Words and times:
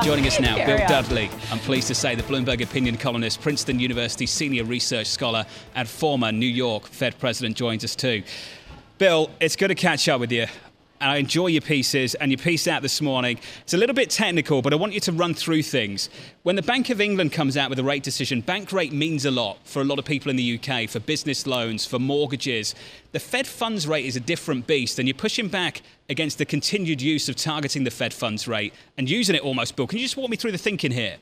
Joining 0.04 0.26
us 0.26 0.40
now, 0.40 0.56
Bill 0.64 0.78
Dudley. 0.88 1.28
I'm 1.50 1.58
pleased 1.58 1.86
to 1.88 1.94
say 1.94 2.14
the 2.14 2.22
Bloomberg 2.22 2.62
opinion 2.62 2.96
columnist, 2.96 3.42
Princeton 3.42 3.78
University 3.78 4.24
senior 4.24 4.64
research 4.64 5.06
scholar, 5.06 5.44
and 5.74 5.86
former 5.86 6.32
New 6.32 6.46
York 6.46 6.86
Fed 6.86 7.18
president 7.18 7.54
joins 7.54 7.84
us 7.84 7.94
too. 7.94 8.22
Bill, 8.96 9.30
it's 9.40 9.56
good 9.56 9.68
to 9.68 9.74
catch 9.74 10.08
up 10.08 10.20
with 10.20 10.32
you 10.32 10.46
and 11.00 11.10
I 11.10 11.16
enjoy 11.16 11.46
your 11.46 11.62
pieces 11.62 12.14
and 12.14 12.30
your 12.30 12.38
piece 12.38 12.68
out 12.68 12.82
this 12.82 13.00
morning. 13.00 13.38
It's 13.62 13.72
a 13.72 13.78
little 13.78 13.94
bit 13.94 14.10
technical, 14.10 14.60
but 14.60 14.72
I 14.72 14.76
want 14.76 14.92
you 14.92 15.00
to 15.00 15.12
run 15.12 15.32
through 15.32 15.62
things. 15.62 16.10
When 16.42 16.56
the 16.56 16.62
Bank 16.62 16.90
of 16.90 17.00
England 17.00 17.32
comes 17.32 17.56
out 17.56 17.70
with 17.70 17.78
a 17.78 17.84
rate 17.84 18.02
decision, 18.02 18.42
bank 18.42 18.70
rate 18.72 18.92
means 18.92 19.24
a 19.24 19.30
lot 19.30 19.58
for 19.64 19.80
a 19.80 19.84
lot 19.84 19.98
of 19.98 20.04
people 20.04 20.30
in 20.30 20.36
the 20.36 20.58
UK, 20.58 20.88
for 20.88 21.00
business 21.00 21.46
loans, 21.46 21.86
for 21.86 21.98
mortgages. 21.98 22.74
The 23.12 23.20
Fed 23.20 23.46
funds 23.46 23.86
rate 23.86 24.04
is 24.04 24.16
a 24.16 24.20
different 24.20 24.66
beast, 24.66 24.98
and 24.98 25.08
you're 25.08 25.14
pushing 25.14 25.48
back 25.48 25.80
against 26.10 26.36
the 26.36 26.44
continued 26.44 27.00
use 27.00 27.28
of 27.28 27.36
targeting 27.36 27.84
the 27.84 27.90
Fed 27.90 28.12
funds 28.12 28.46
rate 28.46 28.74
and 28.98 29.08
using 29.08 29.34
it 29.34 29.42
almost, 29.42 29.76
Bill. 29.76 29.86
Can 29.86 29.98
you 29.98 30.04
just 30.04 30.18
walk 30.18 30.28
me 30.28 30.36
through 30.36 30.52
the 30.52 30.58
thinking 30.58 30.92
here? 30.92 31.16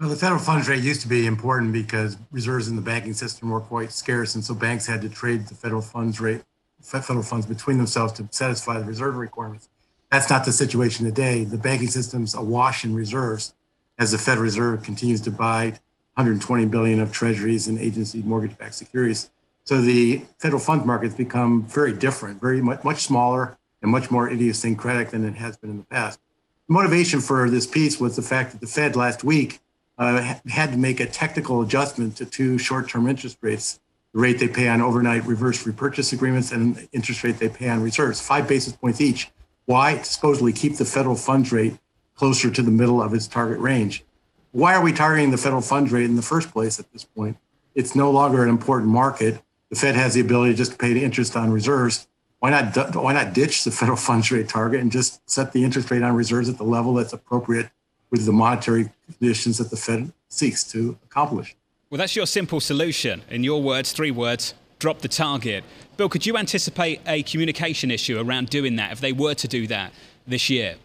Well, 0.00 0.08
the 0.08 0.16
federal 0.16 0.40
funds 0.40 0.66
rate 0.66 0.82
used 0.82 1.02
to 1.02 1.08
be 1.08 1.26
important 1.26 1.72
because 1.72 2.16
reserves 2.32 2.68
in 2.68 2.74
the 2.74 2.82
banking 2.82 3.12
system 3.12 3.50
were 3.50 3.60
quite 3.60 3.92
scarce, 3.92 4.34
and 4.34 4.42
so 4.42 4.54
banks 4.54 4.86
had 4.86 5.02
to 5.02 5.10
trade 5.10 5.46
the 5.46 5.54
federal 5.54 5.82
funds 5.82 6.20
rate 6.20 6.40
federal 6.80 7.22
funds 7.22 7.46
between 7.46 7.78
themselves 7.78 8.12
to 8.14 8.28
satisfy 8.30 8.78
the 8.78 8.84
reserve 8.84 9.16
requirements. 9.16 9.68
That's 10.10 10.28
not 10.28 10.44
the 10.44 10.52
situation 10.52 11.04
today. 11.04 11.44
The 11.44 11.58
banking 11.58 11.88
system's 11.88 12.34
awash 12.34 12.84
in 12.84 12.94
reserves 12.94 13.54
as 13.98 14.12
the 14.12 14.18
Federal 14.18 14.44
Reserve 14.44 14.82
continues 14.82 15.20
to 15.22 15.30
buy 15.30 15.78
120 16.14 16.66
billion 16.66 17.00
of 17.00 17.12
treasuries 17.12 17.68
and 17.68 17.78
agency 17.78 18.22
mortgage-backed 18.22 18.74
securities. 18.74 19.30
So 19.64 19.80
the 19.80 20.22
federal 20.38 20.60
funds 20.60 20.84
market's 20.84 21.14
become 21.14 21.64
very 21.64 21.92
different, 21.92 22.40
very 22.40 22.60
much, 22.60 22.82
much 22.82 23.02
smaller 23.02 23.56
and 23.82 23.90
much 23.90 24.10
more 24.10 24.28
idiosyncratic 24.28 25.10
than 25.10 25.24
it 25.24 25.34
has 25.34 25.56
been 25.56 25.70
in 25.70 25.78
the 25.78 25.84
past. 25.84 26.18
The 26.66 26.74
motivation 26.74 27.20
for 27.20 27.48
this 27.48 27.66
piece 27.66 28.00
was 28.00 28.16
the 28.16 28.22
fact 28.22 28.52
that 28.52 28.60
the 28.60 28.66
Fed 28.66 28.96
last 28.96 29.22
week 29.22 29.60
uh, 29.98 30.34
had 30.48 30.72
to 30.72 30.78
make 30.78 30.98
a 30.98 31.06
technical 31.06 31.62
adjustment 31.62 32.16
to 32.16 32.26
two 32.26 32.58
short-term 32.58 33.06
interest 33.06 33.38
rates 33.42 33.80
the 34.12 34.20
rate 34.20 34.38
they 34.38 34.48
pay 34.48 34.68
on 34.68 34.80
overnight 34.80 35.24
reverse 35.24 35.66
repurchase 35.66 36.12
agreements 36.12 36.52
and 36.52 36.76
the 36.76 36.88
interest 36.92 37.22
rate 37.22 37.38
they 37.38 37.48
pay 37.48 37.68
on 37.68 37.82
reserves, 37.82 38.20
five 38.20 38.48
basis 38.48 38.72
points 38.72 39.00
each. 39.00 39.30
Why? 39.66 40.02
Supposedly 40.02 40.52
keep 40.52 40.76
the 40.76 40.84
federal 40.84 41.14
funds 41.14 41.52
rate 41.52 41.78
closer 42.14 42.50
to 42.50 42.62
the 42.62 42.70
middle 42.70 43.00
of 43.00 43.14
its 43.14 43.26
target 43.26 43.58
range. 43.60 44.04
Why 44.52 44.74
are 44.74 44.82
we 44.82 44.92
targeting 44.92 45.30
the 45.30 45.38
federal 45.38 45.62
funds 45.62 45.92
rate 45.92 46.04
in 46.04 46.16
the 46.16 46.22
first 46.22 46.50
place 46.50 46.80
at 46.80 46.92
this 46.92 47.04
point? 47.04 47.36
It's 47.74 47.94
no 47.94 48.10
longer 48.10 48.42
an 48.42 48.48
important 48.48 48.90
market. 48.90 49.40
The 49.70 49.76
Fed 49.76 49.94
has 49.94 50.14
the 50.14 50.20
ability 50.20 50.54
just 50.54 50.72
to 50.72 50.78
pay 50.78 50.92
the 50.92 51.04
interest 51.04 51.36
on 51.36 51.52
reserves. 51.52 52.08
Why 52.40 52.50
not, 52.50 52.96
why 52.96 53.12
not 53.12 53.32
ditch 53.32 53.62
the 53.62 53.70
federal 53.80 53.96
funds 53.96 54.32
rate 54.32 54.48
target 54.48 54.80
and 54.80 54.90
just 54.90 55.28
set 55.30 55.52
the 55.52 55.62
interest 55.62 55.90
rate 55.90 56.02
on 56.02 56.16
reserves 56.16 56.48
at 56.48 56.58
the 56.58 56.64
level 56.64 56.94
that's 56.94 57.12
appropriate 57.12 57.70
with 58.10 58.26
the 58.26 58.32
monetary 58.32 58.90
conditions 59.06 59.58
that 59.58 59.70
the 59.70 59.76
Fed 59.76 60.12
seeks 60.28 60.64
to 60.72 60.98
accomplish? 61.04 61.54
Well, 61.90 61.98
that's 61.98 62.14
your 62.14 62.26
simple 62.26 62.60
solution. 62.60 63.22
In 63.30 63.42
your 63.42 63.60
words, 63.60 63.90
three 63.90 64.12
words 64.12 64.54
drop 64.78 65.00
the 65.00 65.08
target. 65.08 65.64
Bill, 65.96 66.08
could 66.08 66.24
you 66.24 66.36
anticipate 66.36 67.00
a 67.04 67.24
communication 67.24 67.90
issue 67.90 68.16
around 68.20 68.48
doing 68.48 68.76
that 68.76 68.92
if 68.92 69.00
they 69.00 69.12
were 69.12 69.34
to 69.34 69.48
do 69.48 69.66
that 69.66 69.92
this 70.24 70.48
year? 70.48 70.76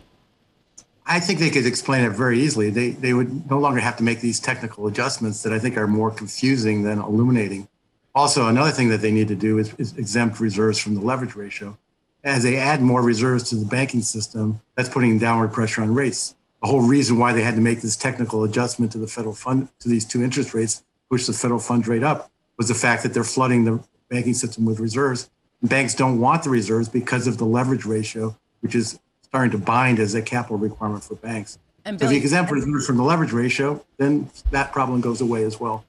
I 1.05 1.19
think 1.19 1.38
they 1.38 1.51
could 1.51 1.67
explain 1.67 2.03
it 2.03 2.09
very 2.09 2.39
easily. 2.39 2.71
They, 2.71 2.89
they 2.89 3.13
would 3.13 3.47
no 3.47 3.59
longer 3.59 3.79
have 3.79 3.95
to 3.97 4.03
make 4.03 4.19
these 4.19 4.39
technical 4.39 4.88
adjustments 4.88 5.44
that 5.44 5.53
I 5.53 5.59
think 5.59 5.77
are 5.77 5.85
more 5.85 6.09
confusing 6.09 6.81
than 6.81 6.97
illuminating. 6.97 7.67
Also, 8.15 8.47
another 8.47 8.71
thing 8.71 8.89
that 8.89 9.01
they 9.01 9.11
need 9.11 9.27
to 9.27 9.35
do 9.35 9.59
is, 9.59 9.75
is 9.77 9.95
exempt 9.97 10.39
reserves 10.39 10.79
from 10.79 10.95
the 10.95 11.01
leverage 11.01 11.35
ratio. 11.35 11.77
As 12.23 12.41
they 12.41 12.57
add 12.57 12.81
more 12.81 13.03
reserves 13.03 13.47
to 13.51 13.55
the 13.57 13.65
banking 13.65 14.01
system, 14.01 14.59
that's 14.73 14.89
putting 14.89 15.19
downward 15.19 15.53
pressure 15.53 15.83
on 15.83 15.94
rates. 15.94 16.33
The 16.63 16.67
whole 16.67 16.81
reason 16.81 17.19
why 17.19 17.31
they 17.31 17.44
had 17.44 17.53
to 17.53 17.61
make 17.61 17.81
this 17.81 17.95
technical 17.95 18.44
adjustment 18.44 18.91
to 18.94 18.97
the 18.97 19.05
federal 19.05 19.35
fund 19.35 19.69
to 19.81 19.88
these 19.88 20.03
two 20.03 20.23
interest 20.23 20.55
rates 20.55 20.81
push 21.09 21.25
the 21.25 21.33
federal 21.33 21.59
funds 21.59 21.88
rate 21.88 22.03
up 22.03 22.31
was 22.57 22.67
the 22.67 22.73
fact 22.73 23.03
that 23.03 23.13
they're 23.13 23.23
flooding 23.23 23.66
the 23.66 23.83
banking 24.09 24.33
system 24.33 24.66
with 24.66 24.79
reserves. 24.79 25.29
And 25.61 25.69
banks 25.69 25.95
don't 25.95 26.19
want 26.19 26.43
the 26.43 26.49
reserves 26.49 26.89
because 26.89 27.27
of 27.27 27.38
the 27.38 27.45
leverage 27.45 27.85
ratio, 27.85 28.35
which 28.61 28.75
is 28.75 28.99
starting 29.23 29.51
to 29.51 29.57
bind 29.57 29.99
as 29.99 30.15
a 30.15 30.21
capital 30.21 30.57
requirement 30.57 31.03
for 31.03 31.15
banks. 31.15 31.57
And 31.85 31.99
so 31.99 32.07
if 32.07 32.11
you 32.11 32.17
exempt 32.17 32.51
reserves 32.51 32.88
from 32.88 32.97
the 32.97 33.03
leverage 33.03 33.31
ratio, 33.31 33.83
then 33.97 34.29
that 34.51 34.71
problem 34.71 35.01
goes 35.01 35.21
away 35.21 35.44
as 35.44 35.59
well. 35.59 35.85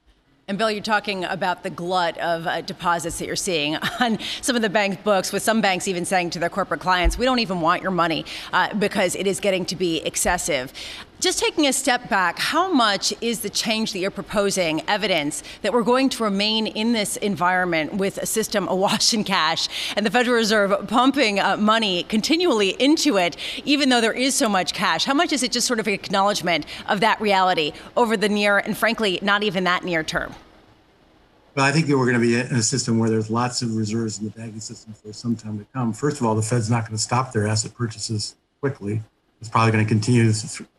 And 0.49 0.57
Bill, 0.57 0.71
you're 0.71 0.81
talking 0.81 1.25
about 1.25 1.63
the 1.63 1.69
glut 1.69 2.17
of 2.19 2.47
uh, 2.47 2.61
deposits 2.61 3.19
that 3.19 3.25
you're 3.25 3.35
seeing 3.35 3.75
on 3.99 4.17
some 4.41 4.55
of 4.55 4.61
the 4.61 4.69
bank 4.69 5.03
books, 5.03 5.33
with 5.33 5.43
some 5.43 5.59
banks 5.59 5.89
even 5.89 6.05
saying 6.05 6.29
to 6.31 6.39
their 6.39 6.49
corporate 6.49 6.79
clients, 6.79 7.17
we 7.17 7.25
don't 7.25 7.39
even 7.39 7.59
want 7.59 7.81
your 7.81 7.91
money 7.91 8.23
uh, 8.53 8.73
because 8.75 9.15
it 9.15 9.27
is 9.27 9.41
getting 9.41 9.65
to 9.65 9.75
be 9.75 9.97
excessive. 10.05 10.71
Just 11.19 11.39
taking 11.39 11.65
a 11.65 11.73
step 11.73 12.09
back, 12.09 12.37
how 12.37 12.71
much 12.71 13.11
is 13.21 13.39
the 13.39 13.49
change 13.49 13.91
that 13.93 13.97
you're 13.97 14.11
proposing 14.11 14.83
evidence 14.87 15.41
that 15.63 15.73
we're 15.73 15.81
going 15.81 16.09
to 16.09 16.23
remain 16.23 16.67
in 16.67 16.93
this 16.93 17.17
environment 17.17 17.95
with 17.95 18.19
a 18.19 18.27
system 18.27 18.67
awash 18.67 19.15
in 19.15 19.23
cash 19.23 19.67
and 19.95 20.05
the 20.05 20.11
Federal 20.11 20.35
Reserve 20.35 20.87
pumping 20.87 21.39
uh, 21.39 21.57
money 21.57 22.03
continually 22.03 22.75
into 22.77 23.17
it, 23.17 23.35
even 23.65 23.89
though 23.89 23.99
there 23.99 24.13
is 24.13 24.35
so 24.35 24.47
much 24.47 24.75
cash? 24.75 25.05
How 25.05 25.15
much 25.15 25.33
is 25.33 25.41
it 25.41 25.51
just 25.51 25.65
sort 25.65 25.79
of 25.79 25.87
acknowledgement 25.87 26.67
of 26.85 26.99
that 26.99 27.19
reality 27.19 27.71
over 27.95 28.15
the 28.15 28.29
near 28.29 28.59
and 28.59 28.77
frankly, 28.77 29.17
not 29.23 29.41
even 29.41 29.63
that 29.63 29.83
near 29.83 30.03
term? 30.03 30.35
Well, 31.55 31.65
I 31.65 31.71
think 31.71 31.87
that 31.87 31.97
we're 31.97 32.05
going 32.05 32.21
to 32.21 32.27
be 32.27 32.35
in 32.35 32.57
a 32.57 32.61
system 32.61 32.99
where 32.99 33.09
there's 33.09 33.31
lots 33.31 33.63
of 33.63 33.75
reserves 33.75 34.19
in 34.19 34.25
the 34.25 34.31
banking 34.31 34.59
system 34.59 34.93
for 34.93 35.11
some 35.13 35.35
time 35.35 35.57
to 35.57 35.65
come. 35.73 35.93
First 35.93 36.21
of 36.21 36.27
all, 36.27 36.35
the 36.35 36.43
Fed's 36.43 36.69
not 36.69 36.83
going 36.83 36.95
to 36.95 37.01
stop 37.01 37.33
their 37.33 37.47
asset 37.47 37.73
purchases 37.73 38.35
quickly. 38.59 39.01
It's 39.39 39.49
probably 39.49 39.71
going 39.71 39.85
to 39.85 39.89
continue 39.89 40.31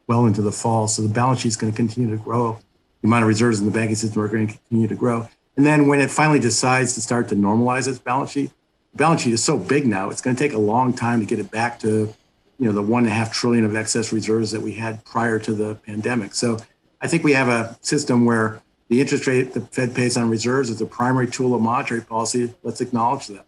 well 0.06 0.26
into 0.26 0.42
the 0.42 0.52
fall. 0.52 0.88
So 0.88 1.02
the 1.02 1.08
balance 1.08 1.40
sheet 1.40 1.48
is 1.48 1.56
going 1.56 1.72
to 1.72 1.76
continue 1.76 2.10
to 2.10 2.22
grow. 2.22 2.58
The 3.02 3.08
amount 3.08 3.22
of 3.22 3.28
reserves 3.28 3.60
in 3.60 3.66
the 3.66 3.72
banking 3.72 3.96
system 3.96 4.20
are 4.22 4.28
going 4.28 4.48
to 4.48 4.54
continue 4.54 4.88
to 4.88 4.94
grow. 4.94 5.28
And 5.56 5.66
then 5.66 5.86
when 5.88 6.00
it 6.00 6.10
finally 6.10 6.38
decides 6.38 6.94
to 6.94 7.00
start 7.00 7.28
to 7.28 7.34
normalize 7.34 7.88
its 7.88 7.98
balance 7.98 8.30
sheet, 8.32 8.50
the 8.92 8.98
balance 8.98 9.22
sheet 9.22 9.32
is 9.32 9.42
so 9.42 9.56
big 9.56 9.86
now, 9.86 10.10
it's 10.10 10.20
going 10.20 10.34
to 10.34 10.42
take 10.42 10.52
a 10.52 10.58
long 10.58 10.92
time 10.92 11.20
to 11.20 11.26
get 11.26 11.38
it 11.38 11.50
back 11.50 11.78
to, 11.80 12.12
you 12.58 12.66
know, 12.66 12.72
the 12.72 12.82
one 12.82 13.04
and 13.04 13.12
a 13.12 13.14
half 13.14 13.32
trillion 13.32 13.64
of 13.64 13.76
excess 13.76 14.12
reserves 14.12 14.50
that 14.52 14.60
we 14.60 14.72
had 14.72 15.04
prior 15.04 15.38
to 15.40 15.52
the 15.52 15.74
pandemic. 15.74 16.34
So 16.34 16.58
I 17.00 17.06
think 17.06 17.22
we 17.22 17.32
have 17.32 17.48
a 17.48 17.76
system 17.80 18.24
where 18.24 18.62
the 18.88 19.00
interest 19.00 19.26
rate 19.26 19.52
the 19.52 19.60
Fed 19.60 19.94
pays 19.94 20.16
on 20.16 20.30
reserves 20.30 20.70
is 20.70 20.78
the 20.78 20.86
primary 20.86 21.28
tool 21.28 21.54
of 21.54 21.60
monetary 21.60 22.00
policy. 22.00 22.54
Let's 22.62 22.80
acknowledge 22.80 23.26
that. 23.28 23.44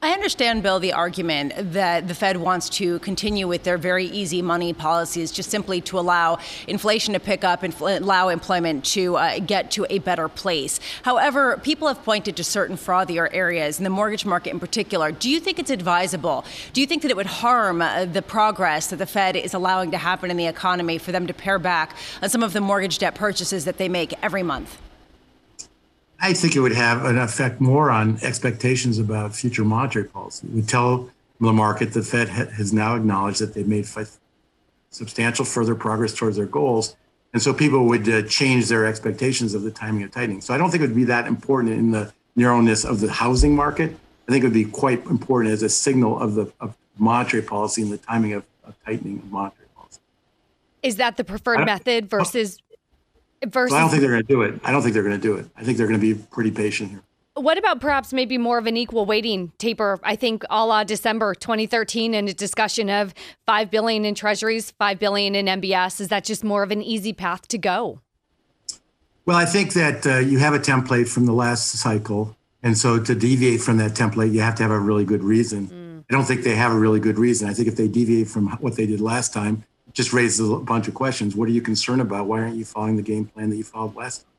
I 0.00 0.12
understand, 0.12 0.62
Bill, 0.62 0.78
the 0.78 0.92
argument 0.92 1.54
that 1.72 2.06
the 2.06 2.14
Fed 2.14 2.36
wants 2.36 2.68
to 2.70 3.00
continue 3.00 3.48
with 3.48 3.64
their 3.64 3.76
very 3.76 4.04
easy 4.04 4.42
money 4.42 4.72
policies 4.72 5.32
just 5.32 5.50
simply 5.50 5.80
to 5.82 5.98
allow 5.98 6.38
inflation 6.68 7.14
to 7.14 7.20
pick 7.20 7.42
up 7.42 7.64
and 7.64 7.74
allow 7.80 8.28
employment 8.28 8.84
to 8.86 9.16
uh, 9.16 9.40
get 9.40 9.72
to 9.72 9.86
a 9.90 9.98
better 9.98 10.28
place. 10.28 10.78
However, 11.02 11.56
people 11.64 11.88
have 11.88 12.04
pointed 12.04 12.36
to 12.36 12.44
certain 12.44 12.76
frothier 12.76 13.28
areas, 13.32 13.78
in 13.78 13.84
the 13.84 13.90
mortgage 13.90 14.24
market 14.24 14.50
in 14.50 14.60
particular. 14.60 15.10
Do 15.10 15.28
you 15.28 15.40
think 15.40 15.58
it's 15.58 15.70
advisable? 15.70 16.44
Do 16.72 16.80
you 16.80 16.86
think 16.86 17.02
that 17.02 17.10
it 17.10 17.16
would 17.16 17.26
harm 17.26 17.82
uh, 17.82 18.04
the 18.04 18.22
progress 18.22 18.90
that 18.90 18.96
the 18.98 19.06
Fed 19.06 19.34
is 19.34 19.52
allowing 19.52 19.90
to 19.90 19.98
happen 19.98 20.30
in 20.30 20.36
the 20.36 20.46
economy 20.46 20.98
for 20.98 21.10
them 21.10 21.26
to 21.26 21.34
pare 21.34 21.58
back 21.58 21.96
on 22.22 22.28
some 22.28 22.44
of 22.44 22.52
the 22.52 22.60
mortgage 22.60 22.98
debt 22.98 23.16
purchases 23.16 23.64
that 23.64 23.78
they 23.78 23.88
make 23.88 24.14
every 24.22 24.44
month? 24.44 24.78
I 26.20 26.32
think 26.32 26.56
it 26.56 26.60
would 26.60 26.74
have 26.74 27.04
an 27.04 27.18
effect 27.18 27.60
more 27.60 27.90
on 27.90 28.18
expectations 28.22 28.98
about 28.98 29.34
future 29.34 29.64
monetary 29.64 30.04
policy. 30.04 30.48
We 30.48 30.62
tell 30.62 31.10
the 31.40 31.52
market 31.52 31.92
the 31.92 32.02
Fed 32.02 32.28
has 32.28 32.72
now 32.72 32.96
acknowledged 32.96 33.40
that 33.40 33.54
they've 33.54 33.68
made 33.68 33.86
substantial 34.90 35.44
further 35.44 35.74
progress 35.74 36.12
towards 36.12 36.36
their 36.36 36.46
goals. 36.46 36.96
And 37.32 37.42
so 37.42 37.52
people 37.52 37.86
would 37.86 38.08
uh, 38.08 38.22
change 38.22 38.68
their 38.68 38.86
expectations 38.86 39.54
of 39.54 39.62
the 39.62 39.70
timing 39.70 40.02
of 40.02 40.10
tightening. 40.10 40.40
So 40.40 40.54
I 40.54 40.58
don't 40.58 40.70
think 40.70 40.82
it 40.82 40.88
would 40.88 40.96
be 40.96 41.04
that 41.04 41.26
important 41.26 41.74
in 41.74 41.90
the 41.92 42.12
narrowness 42.34 42.84
of 42.84 43.00
the 43.00 43.10
housing 43.10 43.54
market. 43.54 43.94
I 44.28 44.32
think 44.32 44.42
it 44.42 44.46
would 44.46 44.54
be 44.54 44.64
quite 44.64 45.04
important 45.06 45.52
as 45.52 45.62
a 45.62 45.68
signal 45.68 46.18
of 46.18 46.34
the 46.34 46.52
of 46.60 46.76
monetary 46.98 47.42
policy 47.42 47.82
and 47.82 47.92
the 47.92 47.98
timing 47.98 48.32
of, 48.32 48.44
of 48.64 48.74
tightening 48.84 49.18
of 49.18 49.30
monetary 49.30 49.68
policy. 49.76 50.00
Is 50.82 50.96
that 50.96 51.16
the 51.16 51.24
preferred 51.24 51.64
method 51.64 52.08
versus 52.08 52.58
Versus, 53.46 53.72
well, 53.72 53.78
I 53.78 53.82
don't 53.82 53.90
think 53.90 54.00
they're 54.00 54.10
going 54.10 54.22
to 54.22 54.28
do 54.28 54.42
it. 54.42 54.60
I 54.64 54.72
don't 54.72 54.82
think 54.82 54.94
they're 54.94 55.02
going 55.02 55.20
to 55.20 55.22
do 55.22 55.36
it. 55.36 55.46
I 55.56 55.62
think 55.62 55.78
they're 55.78 55.86
going 55.86 56.00
to 56.00 56.14
be 56.14 56.20
pretty 56.20 56.50
patient 56.50 56.90
here. 56.90 57.02
What 57.34 57.56
about 57.56 57.80
perhaps 57.80 58.12
maybe 58.12 58.36
more 58.36 58.58
of 58.58 58.66
an 58.66 58.76
equal 58.76 59.06
weighting 59.06 59.52
taper? 59.58 60.00
I 60.02 60.16
think 60.16 60.42
a 60.50 60.66
la 60.66 60.82
December 60.82 61.34
2013 61.34 62.14
and 62.14 62.28
a 62.28 62.34
discussion 62.34 62.90
of 62.90 63.14
5 63.46 63.70
billion 63.70 64.04
in 64.04 64.16
treasuries, 64.16 64.72
5 64.72 64.98
billion 64.98 65.36
in 65.36 65.46
MBS. 65.46 66.00
Is 66.00 66.08
that 66.08 66.24
just 66.24 66.42
more 66.42 66.64
of 66.64 66.72
an 66.72 66.82
easy 66.82 67.12
path 67.12 67.46
to 67.48 67.58
go? 67.58 68.00
Well, 69.24 69.36
I 69.36 69.44
think 69.44 69.74
that 69.74 70.06
uh, 70.06 70.18
you 70.18 70.38
have 70.38 70.54
a 70.54 70.58
template 70.58 71.08
from 71.08 71.26
the 71.26 71.32
last 71.32 71.70
cycle. 71.72 72.36
And 72.62 72.76
so 72.76 72.98
to 72.98 73.14
deviate 73.14 73.60
from 73.60 73.76
that 73.76 73.92
template, 73.92 74.32
you 74.32 74.40
have 74.40 74.56
to 74.56 74.62
have 74.64 74.72
a 74.72 74.78
really 74.80 75.04
good 75.04 75.22
reason. 75.22 75.68
Mm. 75.68 76.04
I 76.10 76.14
don't 76.14 76.24
think 76.24 76.42
they 76.42 76.56
have 76.56 76.72
a 76.72 76.78
really 76.78 76.98
good 76.98 77.18
reason. 77.18 77.48
I 77.48 77.52
think 77.52 77.68
if 77.68 77.76
they 77.76 77.86
deviate 77.86 78.28
from 78.28 78.48
what 78.60 78.74
they 78.74 78.86
did 78.86 79.00
last 79.00 79.32
time, 79.32 79.64
just 79.98 80.12
raises 80.12 80.48
a 80.48 80.56
bunch 80.58 80.86
of 80.86 80.94
questions. 80.94 81.34
What 81.34 81.48
are 81.48 81.50
you 81.50 81.60
concerned 81.60 82.00
about? 82.00 82.26
Why 82.26 82.42
aren't 82.42 82.54
you 82.54 82.64
following 82.64 82.94
the 82.94 83.02
game 83.02 83.24
plan 83.24 83.50
that 83.50 83.56
you 83.56 83.64
followed 83.64 83.96
last 83.96 84.18
time? 84.18 84.30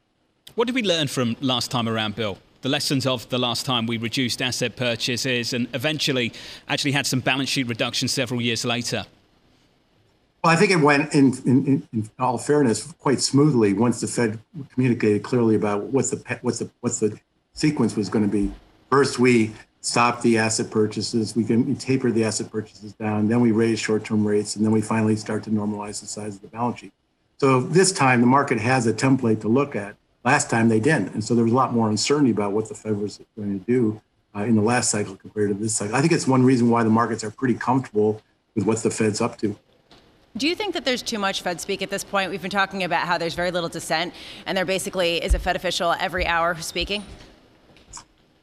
What 0.56 0.67
did 0.67 0.73
we 0.73 0.83
learn 0.83 1.09
from 1.09 1.35
last 1.41 1.69
time 1.69 1.89
around, 1.89 2.15
Bill? 2.15 2.38
The 2.61 2.69
lessons 2.69 3.06
of 3.06 3.27
the 3.27 3.38
last 3.38 3.65
time 3.65 3.85
we 3.85 3.97
reduced 3.97 4.41
asset 4.41 4.77
purchases 4.77 5.51
and 5.51 5.67
eventually 5.73 6.31
actually 6.69 6.94
had 6.94 7.06
some 7.06 7.19
balance 7.19 7.50
sheet 7.50 7.67
reduction 7.67 8.07
several 8.07 8.41
years 8.41 8.63
later. 8.63 9.06
Well, 10.41 10.53
I 10.53 10.56
think 10.56 10.71
it 10.71 10.77
went, 10.77 11.13
in, 11.13 11.33
in, 11.45 11.85
in, 11.91 12.09
all 12.17 12.38
fairness, 12.38 12.94
quite 12.94 13.19
smoothly 13.19 13.73
once 13.73 14.00
the 14.00 14.07
Fed 14.07 14.39
communicated 14.73 15.23
clearly 15.23 15.56
about 15.56 15.83
what 15.88 16.06
the 16.06 16.39
what 16.41 16.57
the 16.57 16.69
what 16.79 16.94
the 17.01 17.19
sequence 17.51 17.97
was 17.97 18.07
going 18.07 18.23
to 18.23 18.31
be. 18.31 18.50
First, 18.89 19.19
we 19.19 19.51
stopped 19.81 20.22
the 20.24 20.38
asset 20.38 20.70
purchases. 20.70 21.36
We 21.36 21.44
can 21.44 21.76
taper 21.76 22.12
the 22.12 22.24
asset 22.26 22.52
purchases 22.52 22.94
down. 22.94 23.28
Then 23.28 23.40
we 23.40 23.52
raise 23.52 23.80
short-term 23.80 24.26
rates, 24.28 24.56
and 24.56 24.66
then 24.66 24.72
we 24.72 24.81
finally 24.81 25.16
start 25.16 25.44
to 25.44 25.50
normalize 25.50 26.02
the 26.02 26.08
size 26.08 26.36
of 26.36 26.42
the 26.42 26.48
balance 26.48 26.80
sheet. 26.80 26.94
So 27.38 27.62
this 27.62 27.92
time, 27.92 28.20
the 28.20 28.28
market 28.28 28.60
has 28.60 28.86
a 28.88 28.94
template 28.94 29.42
to 29.42 29.48
look 29.48 29.76
at. 29.76 29.96
Last 30.26 30.50
time 30.50 30.68
they 30.68 30.81
didn't, 30.81 31.14
and 31.14 31.24
so 31.24 31.34
there 31.34 31.46
was 31.46 31.54
a 31.54 31.56
lot 31.56 31.74
more 31.74 31.90
uncertainty 31.90 32.31
about 32.31 32.52
what 32.52 32.68
the 32.68 32.76
Fed 32.76 32.98
was 32.98 33.22
going 33.38 33.58
to 33.58 33.66
do 33.66 34.02
uh, 34.36 34.42
in 34.42 34.56
the 34.56 34.62
last 34.62 34.92
cycle 34.92 35.16
compared 35.16 35.50
to 35.50 35.56
this 35.56 35.76
cycle. 35.76 35.96
I 35.96 36.02
think 36.02 36.12
it's 36.12 36.28
one 36.28 36.44
reason 36.44 36.70
why 36.70 36.84
the 36.84 36.90
markets 36.90 37.24
are 37.24 37.31
pretty 37.31 37.54
comfortable 37.54 38.22
with 38.54 38.66
what 38.66 38.80
the 38.80 38.92
Fed's 38.92 39.22
up 39.22 39.38
to. 39.38 39.58
Do 40.36 40.48
you 40.48 40.56
think 40.56 40.74
that 40.74 40.84
there's 40.84 41.02
too 41.02 41.20
much 41.20 41.42
Fed 41.42 41.62
speak 41.62 41.81
at 41.81 41.90
this 41.90 42.04
point? 42.04 42.30
We've 42.30 42.42
been 42.42 42.52
talking 42.52 42.84
about 42.84 43.08
how 43.08 43.18
there's 43.18 43.34
very 43.34 43.50
little 43.50 43.70
dissent, 43.70 44.14
and 44.46 44.58
there 44.58 44.66
basically 44.66 45.24
is 45.24 45.34
a 45.34 45.40
Fed 45.40 45.56
official 45.56 45.96
every 46.00 46.26
hour 46.26 46.54
speaking. 46.62 47.04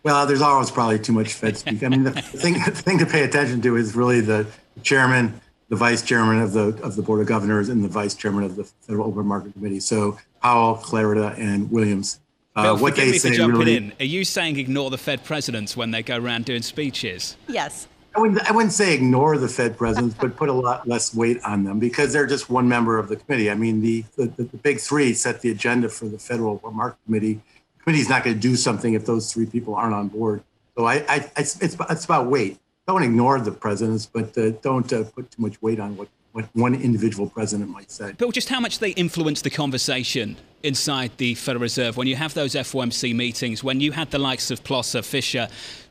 Well, 0.06 0.24
there's 0.24 0.40
always 0.40 0.70
probably 0.70 1.00
too 1.00 1.12
much 1.12 1.32
Fed 1.32 1.56
speak. 1.56 1.82
I 1.82 1.88
mean, 1.88 2.04
the 2.04 2.12
thing, 2.22 2.52
the 2.52 2.70
thing 2.70 2.96
to 2.98 3.06
pay 3.06 3.24
attention 3.24 3.60
to 3.62 3.74
is 3.74 3.96
really 3.96 4.20
the 4.20 4.46
chairman, 4.84 5.40
the 5.68 5.74
vice 5.74 6.00
chairman 6.00 6.40
of 6.40 6.52
the 6.52 6.80
of 6.84 6.94
the 6.94 7.02
board 7.02 7.20
of 7.20 7.26
governors, 7.26 7.68
and 7.68 7.82
the 7.82 7.88
vice 7.88 8.14
chairman 8.14 8.44
of 8.44 8.54
the 8.54 8.62
Federal 8.62 9.08
Open 9.08 9.26
Market 9.26 9.54
Committee. 9.54 9.80
So 9.80 10.16
Powell, 10.40 10.76
Clarida, 10.76 11.36
and 11.40 11.68
Williams. 11.72 12.20
Uh, 12.54 12.62
Bill, 12.62 12.76
what 12.78 12.94
they 12.94 13.10
me 13.10 13.18
say 13.18 13.30
for 13.30 13.34
jumping 13.34 13.58
really, 13.58 13.76
in. 13.78 13.92
Are 13.98 14.04
you 14.04 14.24
saying 14.24 14.60
ignore 14.60 14.90
the 14.90 14.96
Fed 14.96 15.24
presidents 15.24 15.76
when 15.76 15.90
they 15.90 16.04
go 16.04 16.18
around 16.18 16.44
doing 16.44 16.62
speeches? 16.62 17.36
Yes. 17.48 17.88
I 18.14 18.20
wouldn't, 18.20 18.48
I 18.48 18.52
wouldn't 18.52 18.72
say 18.72 18.94
ignore 18.94 19.36
the 19.36 19.48
Fed 19.48 19.76
presidents, 19.76 20.14
but 20.18 20.36
put 20.36 20.48
a 20.48 20.52
lot 20.52 20.86
less 20.86 21.12
weight 21.16 21.42
on 21.42 21.64
them 21.64 21.80
because 21.80 22.12
they're 22.12 22.26
just 22.26 22.48
one 22.48 22.68
member 22.68 22.96
of 22.96 23.08
the 23.08 23.16
committee. 23.16 23.50
I 23.50 23.56
mean, 23.56 23.82
the, 23.82 24.04
the, 24.16 24.26
the 24.28 24.44
big 24.44 24.78
three 24.78 25.12
set 25.14 25.40
the 25.40 25.50
agenda 25.50 25.88
for 25.88 26.06
the 26.06 26.18
Federal 26.18 26.60
Market 26.72 26.96
Committee. 27.04 27.40
The 27.86 27.92
committee 27.92 28.02
is 28.02 28.08
not 28.08 28.24
going 28.24 28.34
to 28.34 28.40
do 28.40 28.56
something 28.56 28.94
if 28.94 29.06
those 29.06 29.32
three 29.32 29.46
people 29.46 29.76
aren't 29.76 29.94
on 29.94 30.08
board. 30.08 30.42
So 30.76 30.86
I, 30.86 31.04
I 31.08 31.30
it's, 31.36 31.62
it's, 31.62 31.76
it's 31.88 32.04
about 32.04 32.26
weight. 32.26 32.58
Don't 32.88 33.04
ignore 33.04 33.38
the 33.38 33.52
presidents, 33.52 34.06
but 34.06 34.36
uh, 34.36 34.50
don't 34.60 34.92
uh, 34.92 35.04
put 35.04 35.30
too 35.30 35.40
much 35.40 35.62
weight 35.62 35.78
on 35.78 35.96
what, 35.96 36.08
what 36.32 36.46
one 36.54 36.74
individual 36.74 37.30
president 37.30 37.70
might 37.70 37.92
say. 37.92 38.10
Bill, 38.18 38.32
just 38.32 38.48
how 38.48 38.58
much 38.58 38.80
they 38.80 38.90
influence 38.90 39.40
the 39.40 39.50
conversation 39.50 40.36
inside 40.64 41.12
the 41.18 41.36
Federal 41.36 41.62
Reserve 41.62 41.96
when 41.96 42.08
you 42.08 42.16
have 42.16 42.34
those 42.34 42.56
FOMC 42.56 43.14
meetings, 43.14 43.62
when 43.62 43.80
you 43.80 43.92
had 43.92 44.10
the 44.10 44.18
likes 44.18 44.50
of 44.50 44.64
Plosser, 44.64 45.02
Fisher 45.02 45.46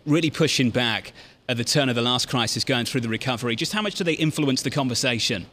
really 0.05 0.29
pushing 0.29 0.71
back 0.71 1.13
at 1.47 1.55
the 1.55 1.63
turn 1.63 1.87
of 1.87 1.95
the 1.95 2.01
last 2.01 2.27
crisis 2.27 2.65
going 2.65 2.83
through 2.83 3.01
the 3.01 3.09
recovery. 3.09 3.55
Just 3.55 3.71
how 3.71 3.81
much 3.81 3.95
do 3.95 4.03
they 4.03 4.15
influence 4.15 4.63
the 4.63 4.69
conversation? 4.69 5.45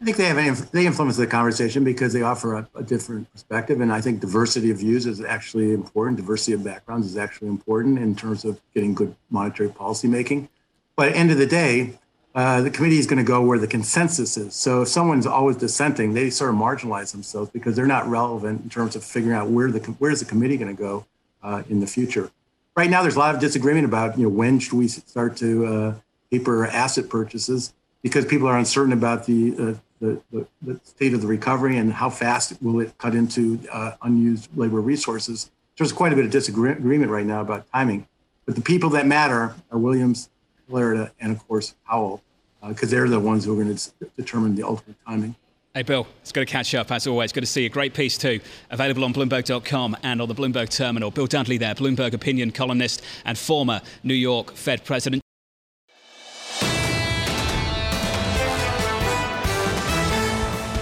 I 0.00 0.04
think 0.04 0.16
they 0.16 0.24
have 0.26 0.70
they 0.70 0.86
influence 0.86 1.16
the 1.16 1.26
conversation 1.26 1.82
because 1.82 2.12
they 2.12 2.22
offer 2.22 2.54
a, 2.54 2.68
a, 2.76 2.82
different 2.82 3.30
perspective, 3.32 3.80
and 3.80 3.92
I 3.92 4.00
think 4.00 4.20
diversity 4.20 4.70
of 4.70 4.78
views 4.78 5.06
is 5.06 5.20
actually 5.20 5.72
important. 5.72 6.16
Diversity 6.18 6.52
of 6.52 6.62
backgrounds 6.62 7.06
is 7.06 7.16
actually 7.16 7.48
important 7.48 7.98
in 7.98 8.14
terms 8.14 8.44
of 8.44 8.60
getting 8.74 8.94
good 8.94 9.14
monetary 9.30 9.70
policy 9.70 10.06
making. 10.06 10.48
But 10.94 11.08
at 11.08 11.12
the 11.14 11.18
end 11.18 11.30
of 11.32 11.38
the 11.38 11.46
day, 11.46 11.98
uh, 12.34 12.60
the 12.60 12.70
committee 12.70 12.98
is 12.98 13.06
going 13.06 13.18
to 13.18 13.24
go 13.24 13.42
where 13.42 13.58
the 13.58 13.66
consensus 13.66 14.36
is. 14.36 14.54
So 14.54 14.82
if 14.82 14.88
someone's 14.88 15.26
always 15.26 15.56
dissenting, 15.56 16.14
they 16.14 16.30
sort 16.30 16.50
of 16.50 16.56
marginalize 16.56 17.10
themselves 17.10 17.50
because 17.50 17.74
they're 17.74 17.86
not 17.86 18.06
relevant 18.06 18.62
in 18.62 18.70
terms 18.70 18.94
of 18.94 19.02
figuring 19.02 19.36
out 19.36 19.50
where 19.50 19.70
the 19.70 19.80
where's 19.98 20.20
the 20.20 20.26
committee 20.26 20.56
going 20.56 20.74
to 20.74 20.80
go 20.80 21.06
uh, 21.42 21.62
in 21.68 21.80
the 21.80 21.86
future 21.86 22.30
right 22.78 22.90
now 22.90 23.02
there's 23.02 23.16
a 23.16 23.18
lot 23.18 23.34
of 23.34 23.40
disagreement 23.40 23.84
about 23.84 24.16
you 24.16 24.22
know 24.22 24.28
when 24.28 24.60
should 24.60 24.74
we 24.74 24.86
start 24.86 25.36
to 25.36 25.66
uh, 25.66 25.94
taper 26.30 26.66
asset 26.68 27.08
purchases 27.08 27.74
because 28.02 28.24
people 28.24 28.46
are 28.46 28.56
uncertain 28.56 28.92
about 28.92 29.26
the, 29.26 29.54
uh, 29.58 29.74
the, 30.00 30.20
the, 30.32 30.46
the, 30.62 30.80
state 30.84 31.14
of 31.14 31.20
the 31.20 31.26
recovery 31.26 31.76
and 31.76 31.92
how 31.92 32.10
fast 32.10 32.60
will 32.62 32.80
it 32.80 32.96
cut 32.98 33.14
into 33.14 33.60
uh, 33.72 33.92
unused 34.02 34.48
labor 34.56 34.80
resources. 34.80 35.50
There's 35.76 35.92
quite 35.92 36.12
a 36.12 36.16
bit 36.16 36.24
of 36.24 36.30
disagreement 36.30 37.10
right 37.10 37.26
now 37.26 37.40
about 37.40 37.70
timing, 37.72 38.06
but 38.46 38.54
the 38.54 38.60
people 38.60 38.90
that 38.90 39.06
matter 39.06 39.54
are 39.70 39.78
Williams, 39.78 40.30
Clarida, 40.70 41.10
and 41.20 41.32
of 41.32 41.46
course 41.46 41.74
Powell, 41.86 42.22
because 42.66 42.92
uh, 42.92 42.96
they're 42.96 43.08
the 43.08 43.20
ones 43.20 43.44
who 43.44 43.52
are 43.52 43.62
going 43.62 43.76
to 43.76 43.90
determine 44.16 44.54
the 44.54 44.64
ultimate 44.64 44.96
timing. 45.06 45.34
Hey, 45.74 45.82
Bill, 45.82 46.08
it's 46.22 46.32
good 46.32 46.48
to 46.48 46.52
catch 46.52 46.74
up 46.74 46.90
as 46.90 47.06
always. 47.06 47.30
Good 47.30 47.42
to 47.42 47.46
see 47.46 47.62
you. 47.62 47.68
Great 47.68 47.94
piece, 47.94 48.18
too. 48.18 48.40
Available 48.70 49.04
on 49.04 49.12
Bloomberg.com 49.14 49.96
and 50.02 50.20
on 50.20 50.26
the 50.26 50.34
Bloomberg 50.34 50.70
Terminal. 50.70 51.12
Bill 51.12 51.26
Dudley 51.26 51.56
there, 51.56 51.74
Bloomberg 51.74 52.14
opinion 52.14 52.50
columnist 52.50 53.02
and 53.24 53.38
former 53.38 53.80
New 54.02 54.14
York 54.14 54.54
Fed 54.54 54.84
president. 54.84 55.22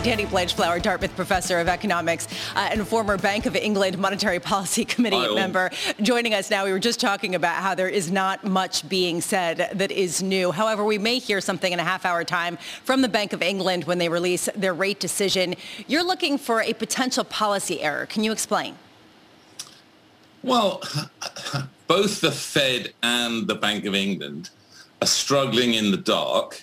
Danny 0.07 0.25
Blanchflower, 0.25 0.79
Dartmouth 0.79 1.17
professor 1.17 1.59
of 1.59 1.67
economics 1.67 2.29
uh, 2.55 2.69
and 2.71 2.87
former 2.87 3.19
Bank 3.19 3.45
of 3.45 3.57
England 3.57 3.99
Monetary 3.99 4.39
Policy 4.39 4.85
Committee 4.95 5.35
member, 5.35 5.69
joining 6.01 6.33
us 6.33 6.49
now. 6.49 6.65
We 6.65 6.71
were 6.71 6.79
just 6.79 7.01
talking 7.01 7.35
about 7.35 7.57
how 7.57 7.75
there 7.75 7.89
is 7.89 8.09
not 8.09 8.45
much 8.45 8.89
being 8.89 9.21
said 9.21 9.69
that 9.75 9.91
is 9.91 10.23
new. 10.23 10.53
However, 10.53 10.85
we 10.85 10.97
may 10.97 11.19
hear 11.19 11.41
something 11.41 11.73
in 11.73 11.81
a 11.81 11.83
half 11.83 12.05
hour 12.05 12.23
time 12.23 12.57
from 12.85 13.03
the 13.03 13.09
Bank 13.09 13.33
of 13.33 13.43
England 13.43 13.83
when 13.83 13.99
they 13.99 14.09
release 14.09 14.49
their 14.55 14.75
rate 14.75 15.01
decision. 15.01 15.57
You're 15.89 16.07
looking 16.07 16.39
for 16.39 16.63
a 16.63 16.73
potential 16.73 17.25
policy 17.25 17.81
error. 17.81 18.07
Can 18.07 18.23
you 18.23 18.31
explain? 18.31 18.77
Well, 20.45 20.83
both 21.89 22.21
the 22.21 22.31
Fed 22.31 22.93
and 23.03 23.49
the 23.49 23.57
Bank 23.57 23.85
of 23.87 23.97
England 23.97 24.51
are 25.03 25.09
struggling 25.09 25.75
in 25.75 25.91
the 25.91 25.97
dark. 25.97 26.63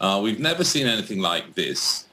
Uh, 0.00 0.20
we've 0.22 0.40
never 0.40 0.64
seen 0.64 0.86
anything 0.86 1.18
like 1.18 1.54
this. 1.54 2.07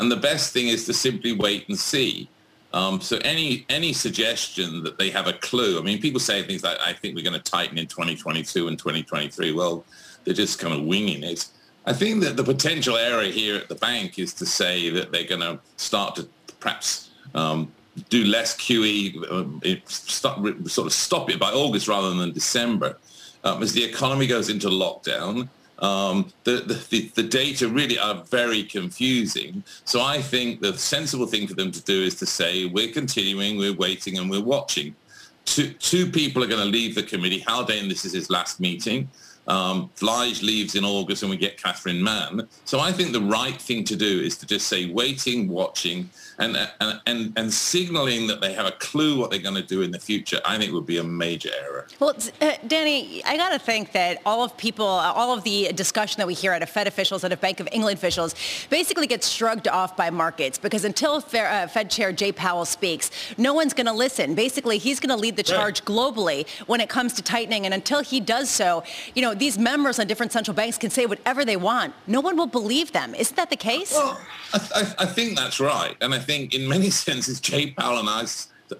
And 0.00 0.10
the 0.10 0.16
best 0.16 0.52
thing 0.52 0.68
is 0.68 0.84
to 0.86 0.92
simply 0.92 1.32
wait 1.32 1.68
and 1.68 1.78
see. 1.78 2.28
Um, 2.74 3.00
so 3.00 3.16
any 3.24 3.64
any 3.70 3.92
suggestion 3.94 4.82
that 4.82 4.98
they 4.98 5.10
have 5.10 5.26
a 5.26 5.32
clue, 5.32 5.78
I 5.78 5.82
mean, 5.82 6.00
people 6.00 6.20
say 6.20 6.42
things 6.42 6.62
like, 6.62 6.78
I 6.80 6.92
think 6.92 7.14
we're 7.14 7.24
going 7.24 7.40
to 7.40 7.50
tighten 7.50 7.78
in 7.78 7.86
2022 7.86 8.68
and 8.68 8.78
2023. 8.78 9.52
Well, 9.52 9.84
they're 10.24 10.34
just 10.34 10.58
kind 10.58 10.74
of 10.74 10.82
winging 10.82 11.22
it. 11.22 11.46
I 11.86 11.94
think 11.94 12.22
that 12.22 12.36
the 12.36 12.44
potential 12.44 12.96
error 12.98 13.22
here 13.22 13.56
at 13.56 13.68
the 13.68 13.74
bank 13.74 14.18
is 14.18 14.34
to 14.34 14.46
say 14.46 14.90
that 14.90 15.10
they're 15.10 15.24
going 15.24 15.40
to 15.40 15.58
start 15.78 16.16
to 16.16 16.28
perhaps 16.60 17.08
um, 17.34 17.72
do 18.10 18.24
less 18.24 18.54
QE, 18.56 19.16
uh, 19.30 19.80
stop, 19.86 20.44
sort 20.68 20.86
of 20.86 20.92
stop 20.92 21.30
it 21.30 21.38
by 21.38 21.50
August 21.50 21.88
rather 21.88 22.12
than 22.12 22.32
December. 22.32 22.98
Um, 23.44 23.62
as 23.62 23.72
the 23.72 23.82
economy 23.82 24.26
goes 24.26 24.50
into 24.50 24.68
lockdown, 24.68 25.48
um, 25.80 26.32
the, 26.44 26.56
the, 26.90 27.08
the 27.14 27.22
data 27.22 27.68
really 27.68 27.98
are 27.98 28.24
very 28.24 28.64
confusing. 28.64 29.62
So 29.84 30.02
I 30.02 30.20
think 30.20 30.60
the 30.60 30.76
sensible 30.76 31.26
thing 31.26 31.46
for 31.46 31.54
them 31.54 31.70
to 31.70 31.82
do 31.82 32.02
is 32.02 32.16
to 32.16 32.26
say, 32.26 32.66
we're 32.66 32.92
continuing, 32.92 33.58
we're 33.58 33.74
waiting, 33.74 34.18
and 34.18 34.28
we're 34.28 34.42
watching. 34.42 34.94
Two, 35.44 35.72
two 35.74 36.10
people 36.10 36.42
are 36.42 36.46
going 36.46 36.60
to 36.62 36.68
leave 36.68 36.94
the 36.94 37.02
committee. 37.02 37.38
Haldane, 37.46 37.88
this 37.88 38.04
is 38.04 38.12
his 38.12 38.28
last 38.28 38.60
meeting. 38.60 39.08
Um, 39.48 39.90
leaves 40.42 40.74
in 40.74 40.84
August 40.84 41.22
and 41.22 41.30
we 41.30 41.36
get 41.36 41.60
Catherine 41.62 42.02
Mann. 42.02 42.48
So 42.64 42.80
I 42.80 42.92
think 42.92 43.12
the 43.12 43.20
right 43.20 43.60
thing 43.60 43.84
to 43.84 43.96
do 43.96 44.20
is 44.20 44.36
to 44.38 44.46
just 44.46 44.68
say 44.68 44.90
waiting, 44.90 45.48
watching, 45.48 46.10
and 46.38 46.56
and 46.80 47.00
and, 47.06 47.32
and 47.36 47.52
signaling 47.52 48.26
that 48.26 48.40
they 48.40 48.52
have 48.52 48.66
a 48.66 48.72
clue 48.72 49.18
what 49.18 49.30
they're 49.30 49.40
going 49.40 49.54
to 49.54 49.62
do 49.62 49.82
in 49.82 49.90
the 49.90 49.98
future. 49.98 50.40
I 50.44 50.58
think 50.58 50.72
would 50.72 50.86
be 50.86 50.98
a 50.98 51.04
major 51.04 51.50
error. 51.62 51.86
Well, 51.98 52.14
uh, 52.40 52.52
Danny, 52.66 53.24
I 53.24 53.36
got 53.36 53.50
to 53.50 53.58
think 53.58 53.92
that 53.92 54.20
all 54.24 54.44
of 54.44 54.56
people, 54.56 54.86
uh, 54.86 55.12
all 55.12 55.36
of 55.36 55.44
the 55.44 55.72
discussion 55.72 56.18
that 56.18 56.26
we 56.26 56.34
hear 56.34 56.52
out 56.52 56.62
of 56.62 56.70
Fed 56.70 56.86
officials, 56.86 57.24
out 57.24 57.32
of 57.32 57.40
Bank 57.40 57.60
of 57.60 57.68
England 57.72 57.98
officials, 57.98 58.34
basically 58.70 59.06
gets 59.06 59.28
shrugged 59.28 59.68
off 59.68 59.96
by 59.96 60.10
markets 60.10 60.58
because 60.58 60.84
until 60.84 61.16
uh, 61.16 61.66
Fed 61.66 61.90
Chair 61.90 62.12
Jay 62.12 62.32
Powell 62.32 62.64
speaks, 62.64 63.10
no 63.36 63.54
one's 63.54 63.74
going 63.74 63.86
to 63.86 63.92
listen. 63.92 64.34
Basically, 64.34 64.78
he's 64.78 65.00
going 65.00 65.14
to 65.14 65.20
lead 65.20 65.36
the 65.36 65.42
charge 65.42 65.80
right. 65.80 65.88
globally 65.88 66.48
when 66.66 66.80
it 66.80 66.88
comes 66.88 67.14
to 67.14 67.22
tightening, 67.22 67.64
and 67.64 67.74
until 67.74 68.02
he 68.02 68.20
does 68.20 68.50
so, 68.50 68.84
you 69.14 69.22
know 69.22 69.34
these 69.38 69.58
members 69.58 69.98
on 69.98 70.06
different 70.06 70.32
central 70.32 70.54
banks 70.54 70.78
can 70.78 70.90
say 70.90 71.06
whatever 71.06 71.44
they 71.44 71.56
want. 71.56 71.94
No 72.06 72.20
one 72.20 72.36
will 72.36 72.46
believe 72.46 72.92
them. 72.92 73.14
Isn't 73.14 73.36
that 73.36 73.50
the 73.50 73.56
case? 73.56 73.92
Well, 73.92 74.20
I, 74.52 74.58
th- 74.58 74.94
I 74.98 75.06
think 75.06 75.36
that's 75.36 75.60
right. 75.60 75.96
And 76.00 76.14
I 76.14 76.18
think 76.18 76.54
in 76.54 76.68
many 76.68 76.90
senses, 77.06 77.40
Jay 77.40 77.70
Powell 77.70 77.98
and 77.98 78.08
I 78.08 78.24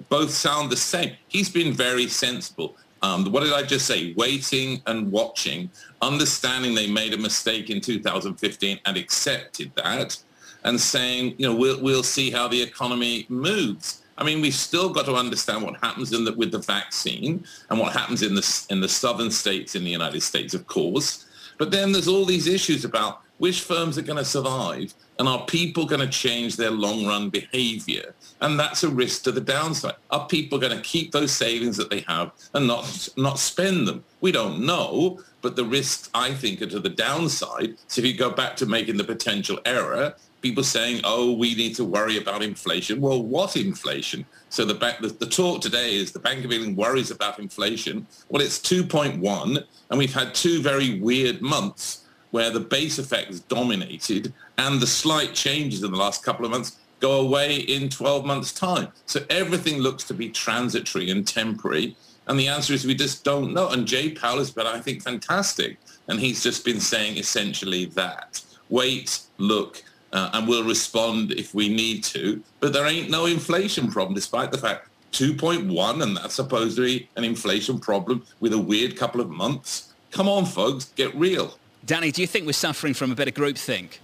both 0.08 0.30
sound 0.30 0.70
the 0.70 0.76
same. 0.76 1.16
He's 1.28 1.48
been 1.48 1.72
very 1.72 2.08
sensible. 2.08 2.76
Um, 3.02 3.30
what 3.30 3.44
did 3.44 3.52
I 3.52 3.62
just 3.62 3.86
say? 3.86 4.12
Waiting 4.14 4.82
and 4.86 5.10
watching, 5.12 5.70
understanding 6.02 6.74
they 6.74 6.90
made 6.90 7.14
a 7.14 7.18
mistake 7.18 7.70
in 7.70 7.80
2015 7.80 8.80
and 8.84 8.96
accepted 8.96 9.70
that, 9.76 10.18
and 10.64 10.80
saying, 10.80 11.34
you 11.38 11.46
know, 11.46 11.54
we'll, 11.54 11.80
we'll 11.80 12.02
see 12.02 12.30
how 12.30 12.48
the 12.48 12.60
economy 12.60 13.24
moves. 13.28 14.02
I 14.18 14.24
mean, 14.24 14.40
we've 14.40 14.54
still 14.54 14.90
got 14.90 15.06
to 15.06 15.14
understand 15.14 15.62
what 15.62 15.76
happens 15.80 16.12
in 16.12 16.24
the, 16.24 16.32
with 16.32 16.50
the 16.50 16.58
vaccine 16.58 17.44
and 17.70 17.78
what 17.78 17.92
happens 17.92 18.22
in 18.22 18.34
the, 18.34 18.66
in 18.68 18.80
the 18.80 18.88
southern 18.88 19.30
states 19.30 19.76
in 19.76 19.84
the 19.84 19.90
United 19.90 20.22
States, 20.22 20.54
of 20.54 20.66
course. 20.66 21.26
But 21.56 21.70
then 21.70 21.92
there's 21.92 22.08
all 22.08 22.24
these 22.24 22.48
issues 22.48 22.84
about 22.84 23.22
which 23.38 23.62
firms 23.62 23.96
are 23.96 24.02
going 24.02 24.18
to 24.18 24.24
survive 24.24 24.92
and 25.18 25.28
are 25.28 25.44
people 25.46 25.84
going 25.84 26.00
to 26.00 26.08
change 26.08 26.56
their 26.56 26.70
long 26.70 27.06
run 27.06 27.30
behavior? 27.30 28.14
And 28.40 28.58
that's 28.58 28.84
a 28.84 28.88
risk 28.88 29.22
to 29.24 29.32
the 29.32 29.40
downside. 29.40 29.94
Are 30.10 30.26
people 30.26 30.58
going 30.58 30.76
to 30.76 30.82
keep 30.82 31.12
those 31.12 31.32
savings 31.32 31.76
that 31.76 31.90
they 31.90 32.00
have 32.08 32.32
and 32.54 32.66
not, 32.66 33.08
not 33.16 33.38
spend 33.38 33.86
them? 33.86 34.04
We 34.20 34.32
don't 34.32 34.64
know, 34.64 35.20
but 35.42 35.56
the 35.56 35.64
risks, 35.64 36.10
I 36.14 36.34
think, 36.34 36.62
are 36.62 36.66
to 36.66 36.80
the 36.80 36.88
downside. 36.88 37.76
So 37.86 38.00
if 38.00 38.06
you 38.06 38.16
go 38.16 38.30
back 38.30 38.56
to 38.56 38.66
making 38.66 38.96
the 38.96 39.04
potential 39.04 39.58
error, 39.64 40.14
people 40.40 40.62
saying, 40.62 41.00
oh, 41.04 41.32
we 41.32 41.54
need 41.54 41.74
to 41.76 41.84
worry 41.84 42.18
about 42.18 42.42
inflation. 42.42 43.00
Well, 43.00 43.22
what 43.22 43.56
inflation? 43.56 44.24
So 44.50 44.64
the, 44.64 44.74
the, 44.74 45.08
the, 45.08 45.26
talk 45.26 45.60
today 45.60 45.94
is 45.94 46.12
the 46.12 46.18
Bank 46.18 46.44
of 46.44 46.52
England 46.52 46.76
worries 46.76 47.10
about 47.10 47.38
inflation. 47.38 48.06
Well, 48.28 48.42
it's 48.42 48.58
2.1, 48.58 49.64
and 49.90 49.98
we've 49.98 50.14
had 50.14 50.34
two 50.34 50.62
very 50.62 51.00
weird 51.00 51.42
months 51.42 52.04
where 52.30 52.50
the 52.50 52.60
base 52.60 52.98
effects 52.98 53.40
dominated 53.40 54.32
and 54.58 54.80
the 54.80 54.86
slight 54.86 55.34
changes 55.34 55.82
in 55.82 55.90
the 55.90 55.96
last 55.96 56.22
couple 56.22 56.44
of 56.44 56.50
months 56.50 56.78
go 57.00 57.20
away 57.20 57.56
in 57.56 57.88
12 57.88 58.24
months' 58.24 58.52
time. 58.52 58.88
So 59.06 59.24
everything 59.30 59.78
looks 59.78 60.04
to 60.04 60.14
be 60.14 60.28
transitory 60.28 61.10
and 61.10 61.26
temporary. 61.26 61.96
And 62.26 62.38
the 62.38 62.48
answer 62.48 62.74
is 62.74 62.84
we 62.84 62.94
just 62.94 63.24
don't 63.24 63.54
know. 63.54 63.70
And 63.70 63.86
Jay 63.86 64.10
Powell 64.10 64.38
has 64.38 64.50
been, 64.50 64.66
I 64.66 64.80
think, 64.80 65.02
fantastic. 65.02 65.78
And 66.08 66.20
he's 66.20 66.42
just 66.42 66.64
been 66.64 66.80
saying 66.80 67.16
essentially 67.16 67.86
that. 67.86 68.42
Wait, 68.68 69.20
look, 69.38 69.82
uh, 70.12 70.30
and 70.32 70.48
we'll 70.48 70.64
respond 70.64 71.32
if 71.32 71.54
we 71.54 71.68
need 71.68 72.04
to. 72.04 72.42
But 72.60 72.72
there 72.72 72.86
ain't 72.86 73.10
no 73.10 73.26
inflation 73.26 73.90
problem, 73.90 74.14
despite 74.14 74.50
the 74.52 74.58
fact 74.58 74.88
2.1, 75.12 76.02
and 76.02 76.16
that's 76.16 76.34
supposed 76.34 76.76
to 76.76 76.84
be 76.84 77.08
an 77.16 77.24
inflation 77.24 77.78
problem 77.78 78.24
with 78.40 78.52
a 78.52 78.58
weird 78.58 78.96
couple 78.96 79.20
of 79.20 79.30
months. 79.30 79.94
Come 80.10 80.28
on, 80.28 80.44
folks, 80.44 80.86
get 80.96 81.14
real. 81.14 81.58
Danny, 81.84 82.10
do 82.10 82.20
you 82.20 82.26
think 82.26 82.46
we're 82.46 82.52
suffering 82.52 82.94
from 82.94 83.10
a 83.12 83.14
bit 83.14 83.28
of 83.28 83.34
groupthink? 83.34 83.98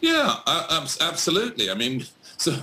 Yeah, 0.00 0.36
uh, 0.46 0.86
absolutely. 1.00 1.70
I 1.70 1.74
mean, 1.74 2.04
so 2.36 2.56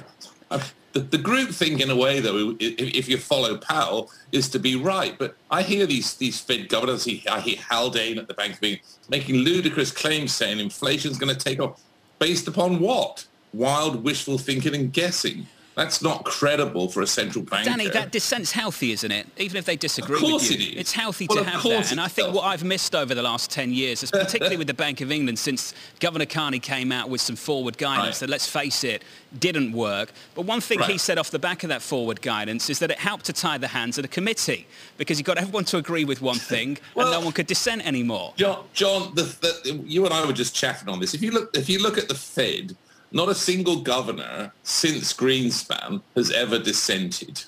uh, 0.50 0.60
the, 0.94 1.02
the 1.02 1.18
group 1.18 1.50
think 1.50 1.82
in 1.82 1.90
a 1.90 1.96
way, 1.96 2.20
though, 2.20 2.56
if, 2.60 2.96
if, 2.96 3.10
you 3.10 3.18
follow 3.18 3.58
Powell, 3.58 4.12
is 4.32 4.50
to 4.50 4.60
be 4.60 4.76
right. 4.76 5.18
But 5.18 5.36
I 5.50 5.64
hear 5.64 5.86
these 5.86 6.16
these 6.16 6.40
Fed 6.40 6.70
governors, 6.70 7.08
I 7.30 7.40
hear 7.40 7.58
Haldane 7.70 8.18
at 8.18 8.28
the 8.28 8.34
Bank 8.36 8.54
of 8.54 8.64
England 8.64 8.82
making 9.10 9.36
ludicrous 9.38 9.92
claims 9.92 10.34
saying 10.34 10.60
inflation's 10.60 11.18
going 11.18 11.36
to 11.36 11.40
take 11.40 11.60
off. 11.60 11.82
Based 12.24 12.48
upon 12.48 12.80
what? 12.80 13.26
Wild 13.54 14.02
wishful 14.02 14.38
thinking 14.38 14.74
and 14.74 14.94
guessing. 14.94 15.46
That's 15.76 16.04
not 16.04 16.24
credible 16.24 16.88
for 16.88 17.02
a 17.02 17.08
central 17.08 17.44
bank. 17.44 17.66
Danny, 17.66 17.90
that 17.90 18.12
dissent's 18.12 18.52
healthy, 18.52 18.92
isn't 18.92 19.12
it? 19.12 19.28
Even 19.38 19.58
if 19.58 19.66
they 19.66 19.76
disagree 19.76 20.22
with 20.22 20.50
you. 20.52 20.56
It 20.56 20.62
is. 20.62 20.80
It's 20.80 20.92
healthy 20.92 21.26
well, 21.28 21.44
to 21.44 21.50
have 21.50 21.64
that. 21.64 21.92
And 21.92 22.00
I 22.00 22.08
think 22.08 22.34
what 22.34 22.44
I've 22.44 22.64
missed 22.64 22.94
over 22.94 23.16
the 23.16 23.24
last 23.24 23.50
10 23.50 23.74
years 23.74 24.04
is 24.04 24.12
particularly 24.12 24.58
with 24.58 24.68
the 24.68 24.74
Bank 24.74 25.02
of 25.02 25.12
England 25.12 25.40
since 25.40 25.74
Governor 26.00 26.26
Carney 26.26 26.60
came 26.60 26.92
out 26.92 27.10
with 27.10 27.22
some 27.22 27.36
forward 27.36 27.78
guidance 27.78 28.18
right. 28.18 28.20
that, 28.28 28.30
let's 28.30 28.48
face 28.48 28.84
it, 28.84 29.04
didn't 29.40 29.72
work. 29.72 30.12
But 30.36 30.46
one 30.46 30.62
thing 30.62 30.80
right. 30.80 30.92
he 30.92 30.98
said 31.00 31.18
off 31.18 31.32
the 31.32 31.40
back 31.40 31.64
of 31.64 31.70
that 31.70 31.82
forward 31.82 32.22
guidance 32.22 32.70
is 32.70 32.78
that 32.80 32.92
it 32.92 33.00
helped 33.00 33.26
to 33.26 33.34
tie 33.34 33.58
the 33.58 33.68
hands 33.68 33.98
of 33.98 34.04
the 34.04 34.08
committee 34.08 34.68
because 34.98 35.18
you 35.18 35.24
got 35.24 35.40
everyone 35.40 35.66
to 35.66 35.78
agree 35.78 36.06
with 36.06 36.22
one 36.22 36.38
thing 36.38 36.78
well, 36.96 37.08
and 37.08 37.20
no 37.20 37.26
one 37.26 37.34
could 37.34 37.48
dissent 37.48 37.86
anymore. 37.86 38.34
John, 38.36 38.64
John 38.74 39.16
the, 39.16 39.24
the, 39.24 39.82
you 39.86 40.06
and 40.06 40.14
I 40.14 40.26
were 40.26 40.34
just 40.34 40.54
chatting 40.54 40.88
on 40.90 41.00
this. 41.00 41.16
If 41.16 41.24
you 41.24 41.32
look, 41.32 41.56
if 41.58 41.68
you 41.68 41.82
look 41.82 41.98
at 41.98 42.08
the 42.08 42.16
Fed, 42.16 42.76
not 43.14 43.30
a 43.30 43.36
single 43.36 43.82
governor 43.82 44.52
since 44.64 45.14
Greenspan 45.14 46.02
has 46.16 46.32
ever 46.32 46.60
dissented. 46.60 47.44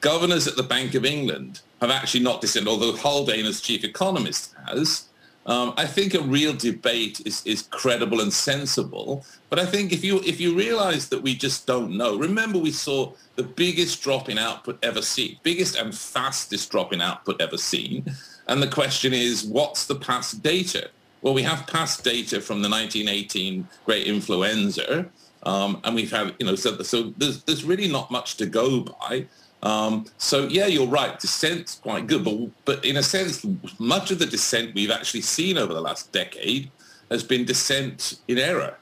Governors 0.00 0.46
at 0.46 0.56
the 0.56 0.62
Bank 0.62 0.94
of 0.94 1.04
England 1.04 1.60
have 1.80 1.90
actually 1.90 2.24
not 2.24 2.40
dissented, 2.40 2.68
although 2.68 2.92
Haldane 2.92 3.46
as 3.46 3.60
chief 3.60 3.84
economist 3.84 4.54
has. 4.66 5.06
Um, 5.46 5.74
I 5.76 5.86
think 5.86 6.14
a 6.14 6.20
real 6.20 6.54
debate 6.54 7.20
is, 7.26 7.44
is 7.46 7.62
credible 7.62 8.20
and 8.20 8.32
sensible. 8.32 9.24
But 9.50 9.58
I 9.58 9.66
think 9.66 9.92
if 9.92 10.02
you 10.02 10.20
if 10.24 10.40
you 10.40 10.56
realize 10.56 11.08
that 11.10 11.22
we 11.22 11.34
just 11.34 11.66
don't 11.66 11.96
know, 11.96 12.18
remember 12.18 12.58
we 12.58 12.72
saw 12.72 13.12
the 13.36 13.42
biggest 13.42 14.02
drop 14.02 14.28
in 14.28 14.38
output 14.38 14.78
ever 14.82 15.02
seen, 15.02 15.38
biggest 15.42 15.76
and 15.76 15.94
fastest 15.94 16.70
drop 16.70 16.92
in 16.92 17.00
output 17.00 17.40
ever 17.40 17.58
seen. 17.58 18.04
And 18.48 18.62
the 18.62 18.68
question 18.68 19.12
is, 19.12 19.44
what's 19.44 19.86
the 19.86 19.96
past 19.96 20.42
data? 20.42 20.90
Well, 21.24 21.32
we 21.32 21.42
have 21.44 21.66
past 21.66 22.04
data 22.04 22.38
from 22.38 22.60
the 22.60 22.68
1918 22.68 23.66
great 23.86 24.06
influenza, 24.06 25.06
um, 25.44 25.80
and 25.82 25.94
we've 25.94 26.10
had, 26.10 26.34
you 26.38 26.44
know, 26.44 26.54
so, 26.54 26.82
so 26.82 27.14
there's, 27.16 27.42
there's 27.44 27.64
really 27.64 27.88
not 27.88 28.10
much 28.10 28.36
to 28.36 28.46
go 28.46 28.80
by. 28.80 29.24
Um, 29.62 30.04
so 30.18 30.46
yeah, 30.48 30.66
you're 30.66 30.86
right. 30.86 31.18
Dissent's 31.18 31.76
quite 31.76 32.06
good, 32.06 32.24
but 32.24 32.50
but 32.66 32.84
in 32.84 32.98
a 32.98 33.02
sense, 33.02 33.46
much 33.78 34.10
of 34.10 34.18
the 34.18 34.26
dissent 34.26 34.74
we've 34.74 34.90
actually 34.90 35.22
seen 35.22 35.56
over 35.56 35.72
the 35.72 35.80
last 35.80 36.12
decade 36.12 36.70
has 37.10 37.22
been 37.22 37.46
dissent 37.46 38.18
in 38.28 38.38
error. 38.38 38.76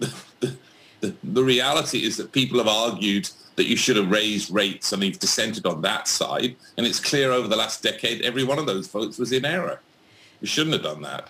The, 0.40 0.56
the, 1.00 1.14
the 1.24 1.42
reality 1.42 2.04
is 2.04 2.16
that 2.16 2.30
people 2.30 2.58
have 2.58 2.68
argued 2.68 3.28
that 3.56 3.66
you 3.66 3.76
should 3.76 3.96
have 3.96 4.08
raised 4.10 4.52
rates 4.52 4.92
and 4.92 5.02
they've 5.02 5.18
dissented 5.18 5.66
on 5.66 5.82
that 5.82 6.06
side. 6.06 6.54
And 6.76 6.86
it's 6.86 7.00
clear 7.00 7.32
over 7.32 7.48
the 7.48 7.56
last 7.56 7.82
decade, 7.82 8.22
every 8.22 8.44
one 8.44 8.58
of 8.58 8.66
those 8.66 8.86
votes 8.86 9.18
was 9.18 9.32
in 9.32 9.44
error. 9.44 9.80
You 10.40 10.46
shouldn't 10.46 10.74
have 10.74 10.84
done 10.84 11.02
that. 11.02 11.28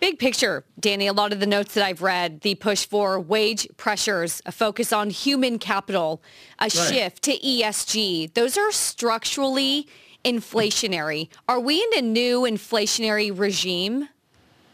Big 0.00 0.20
picture, 0.20 0.64
Danny, 0.78 1.08
a 1.08 1.12
lot 1.12 1.32
of 1.32 1.40
the 1.40 1.46
notes 1.46 1.74
that 1.74 1.84
I've 1.84 2.02
read, 2.02 2.42
the 2.42 2.54
push 2.54 2.86
for 2.86 3.18
wage 3.18 3.66
pressures, 3.76 4.40
a 4.46 4.52
focus 4.52 4.92
on 4.92 5.10
human 5.10 5.58
capital, 5.58 6.22
a 6.60 6.64
right. 6.64 6.72
shift 6.72 7.24
to 7.24 7.36
ESG, 7.36 8.34
those 8.34 8.56
are 8.56 8.70
structurally 8.70 9.88
inflationary. 10.24 11.28
Are 11.48 11.58
we 11.58 11.82
in 11.82 11.98
a 11.98 12.02
new 12.02 12.42
inflationary 12.42 13.36
regime? 13.36 14.08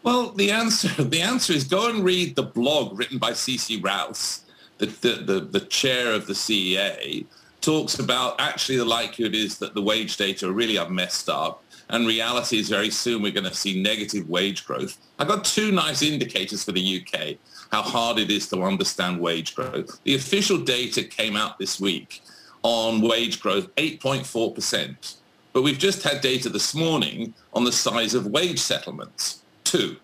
Well, 0.03 0.31
the 0.31 0.51
answer 0.51 0.89
the 1.03 1.23
answer 1.23 1.55
is 1.55 1.65
go 1.65 1.89
and 1.89 2.05
read 2.05 2.37
the 2.37 2.43
blog 2.43 2.99
written 2.99 3.17
by 3.17 3.31
CC 3.31 3.83
Rouse, 3.83 4.43
the, 4.77 4.87
the, 4.87 5.13
the, 5.15 5.41
the 5.41 5.61
chair 5.61 6.13
of 6.13 6.27
the 6.27 6.35
CEA, 6.35 7.25
talks 7.63 7.99
about 7.99 8.39
actually 8.39 8.77
the 8.77 8.85
likelihood 8.85 9.35
is 9.35 9.57
that 9.57 9.73
the 9.73 9.81
wage 9.81 10.19
data 10.19 10.53
really 10.53 10.77
are 10.77 10.91
messed 10.91 11.31
up 11.31 11.64
and 11.95 12.09
reality 12.09 12.59
is 12.59 12.69
very 12.69 12.91
soon 12.91 13.23
we're 13.23 13.31
going 13.31 13.49
to 13.49 13.55
see 13.55 13.81
negative 13.81 14.29
wage 14.29 14.67
growth. 14.67 14.99
I've 15.21 15.29
got 15.29 15.45
two 15.45 15.71
nice 15.71 16.03
indicators 16.03 16.65
for 16.65 16.73
the 16.73 17.01
UK, 17.01 17.37
how 17.71 17.83
hard 17.83 18.19
it 18.19 18.33
is 18.33 18.49
to 18.49 18.65
understand 18.65 19.21
wage 19.21 19.55
growth. 19.55 20.01
The 20.03 20.17
official 20.17 20.59
data 20.59 21.05
came 21.05 21.37
out 21.37 21.57
this 21.57 21.79
week 21.79 22.21
on 22.65 23.01
wage 23.01 23.41
growth, 23.41 23.73
8.4%. 23.77 25.15
But 25.53 25.63
we've 25.63 25.79
just 25.79 26.03
had 26.03 26.21
data 26.21 26.49
this 26.49 26.75
morning 26.75 27.33
on 27.53 27.63
the 27.63 27.71
size 27.71 28.15
of 28.15 28.27
wage 28.27 28.59
settlements, 28.59 29.43
two. 29.63 29.97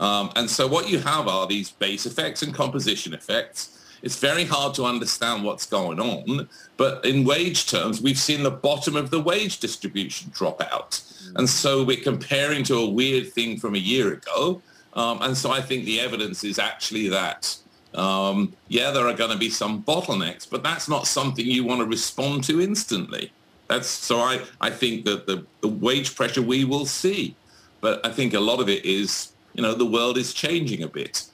Um, 0.00 0.32
and 0.34 0.50
so 0.50 0.66
what 0.66 0.88
you 0.88 0.98
have 0.98 1.28
are 1.28 1.46
these 1.46 1.70
base 1.70 2.04
effects 2.04 2.42
and 2.42 2.52
composition 2.52 3.14
effects 3.14 3.78
it's 4.02 4.18
very 4.18 4.44
hard 4.44 4.74
to 4.74 4.84
understand 4.84 5.44
what's 5.44 5.66
going 5.66 6.00
on. 6.00 6.48
But 6.76 7.04
in 7.04 7.24
wage 7.24 7.70
terms, 7.70 8.02
we've 8.02 8.18
seen 8.18 8.42
the 8.42 8.50
bottom 8.50 8.96
of 8.96 9.10
the 9.10 9.20
wage 9.20 9.58
distribution 9.60 10.30
drop 10.34 10.60
out. 10.60 10.90
Mm. 10.90 11.36
And 11.36 11.48
so 11.48 11.84
we're 11.84 12.02
comparing 12.02 12.64
to 12.64 12.76
a 12.76 12.88
weird 12.88 13.32
thing 13.32 13.58
from 13.58 13.74
a 13.74 13.78
year 13.78 14.12
ago. 14.12 14.60
Um, 14.94 15.22
and 15.22 15.36
so 15.36 15.50
I 15.50 15.60
think 15.60 15.84
the 15.84 16.00
evidence 16.00 16.44
is 16.44 16.58
actually 16.58 17.08
that, 17.08 17.56
um, 17.94 18.52
yeah, 18.68 18.90
there 18.90 19.06
are 19.06 19.14
going 19.14 19.30
to 19.30 19.38
be 19.38 19.50
some 19.50 19.82
bottlenecks, 19.82 20.48
but 20.48 20.62
that's 20.62 20.88
not 20.88 21.06
something 21.06 21.46
you 21.46 21.64
want 21.64 21.80
to 21.80 21.86
respond 21.86 22.44
to 22.44 22.60
instantly. 22.60 23.32
That's 23.68 23.88
so 23.88 24.18
I, 24.18 24.40
I 24.60 24.70
think 24.70 25.04
that 25.04 25.26
the, 25.26 25.46
the 25.60 25.68
wage 25.68 26.14
pressure 26.14 26.42
we 26.42 26.64
will 26.64 26.86
see. 26.86 27.34
But 27.80 28.04
I 28.04 28.10
think 28.10 28.34
a 28.34 28.40
lot 28.40 28.60
of 28.60 28.68
it 28.68 28.84
is, 28.84 29.32
you 29.54 29.62
know, 29.62 29.74
the 29.74 29.86
world 29.86 30.18
is 30.18 30.34
changing 30.34 30.82
a 30.82 30.88
bit. 30.88 31.24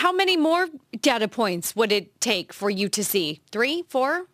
How 0.00 0.12
many 0.12 0.34
more 0.34 0.66
data 1.02 1.28
points 1.28 1.76
would 1.76 1.92
it 1.92 2.22
take 2.22 2.54
for 2.54 2.70
you 2.70 2.88
to 2.88 3.04
see? 3.04 3.42
Three, 3.52 3.84
four? 3.90 4.24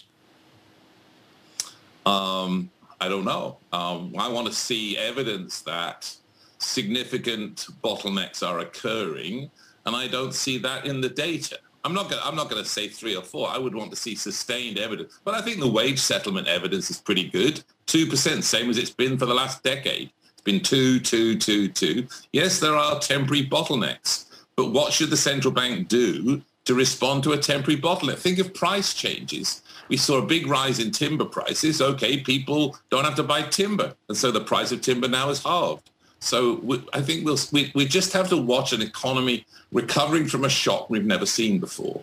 Um, 2.07 2.71
I 3.01 3.09
don't 3.09 3.25
know. 3.25 3.59
Um, 3.73 4.15
I 4.17 4.29
want 4.29 4.47
to 4.47 4.53
see 4.53 4.97
evidence 4.97 5.63
that 5.63 6.15
significant 6.59 7.67
bottlenecks 7.83 8.47
are 8.47 8.61
occurring, 8.61 9.51
and 9.87 9.97
I 9.97 10.07
don't 10.07 10.33
see 10.33 10.57
that 10.59 10.87
in 10.87 11.01
the 11.01 11.09
data. 11.09 11.59
I'm 11.85 11.93
not 11.93 12.11
going. 12.11 12.23
I'm 12.25 12.37
not 12.37 12.49
going 12.49 12.63
to 12.63 12.69
say 12.69 12.87
three 12.87 13.17
or 13.17 13.25
four. 13.25 13.49
I 13.51 13.59
would 13.59 13.75
want 13.75 13.91
to 13.91 13.97
see 13.97 14.15
sustained 14.15 14.79
evidence, 14.79 15.19
but 15.25 15.35
I 15.35 15.43
think 15.43 15.59
the 15.59 15.69
wage 15.69 15.99
settlement 15.99 16.47
evidence 16.47 16.93
is 16.93 17.01
pretty 17.01 17.29
good. 17.29 17.65
Two 17.87 18.07
percent, 18.07 18.45
same 18.45 18.71
as 18.71 18.79
it's 18.79 18.91
been 18.91 19.19
for 19.19 19.27
the 19.27 19.35
last 19.35 19.65
decade. 19.65 20.13
It's 20.33 20.43
been 20.43 20.61
two, 20.61 21.01
two, 21.01 21.37
two, 21.37 21.67
two. 21.67 22.07
Yes, 22.33 22.61
there 22.61 22.77
are 22.77 23.01
temporary 23.01 23.45
bottlenecks, 23.45 24.26
but 24.57 24.73
what 24.73 24.93
should 24.93 25.11
the 25.11 25.17
central 25.17 25.53
bank 25.53 25.89
do 25.89 26.43
to 26.65 26.75
respond 26.75 27.23
to 27.23 27.33
a 27.33 27.39
temporary 27.39 27.81
bottleneck? 27.81 28.19
Think 28.19 28.39
of 28.39 28.53
price 28.55 28.95
changes. 28.95 29.63
We 29.89 29.97
saw 29.97 30.19
a 30.19 30.27
big 30.27 30.47
rise 30.47 30.79
in 30.79 30.91
timber 30.91 31.27
prices. 31.27 31.81
Okay, 31.81 32.19
people 32.19 32.77
don't 32.91 33.05
have 33.05 33.15
to 33.17 33.23
buy 33.23 33.43
timber. 33.43 33.95
And 34.09 34.17
so 34.17 34.31
the 34.31 34.41
price 34.41 34.73
of 34.73 34.81
timber 34.81 35.09
now 35.09 35.29
is 35.29 35.43
halved. 35.43 35.91
So 36.19 36.55
we, 36.55 36.83
I 36.93 37.03
think 37.03 37.25
we'll, 37.25 37.39
we, 37.53 37.71
we 37.75 37.85
just 37.85 38.13
have 38.15 38.29
to 38.31 38.37
watch 38.37 38.73
an 38.73 38.83
economy 38.83 39.47
recovering 39.71 40.27
from 40.27 40.45
a 40.45 40.49
shock 40.49 40.89
we've 40.91 41.05
never 41.05 41.27
seen 41.27 41.61
before. 41.61 42.03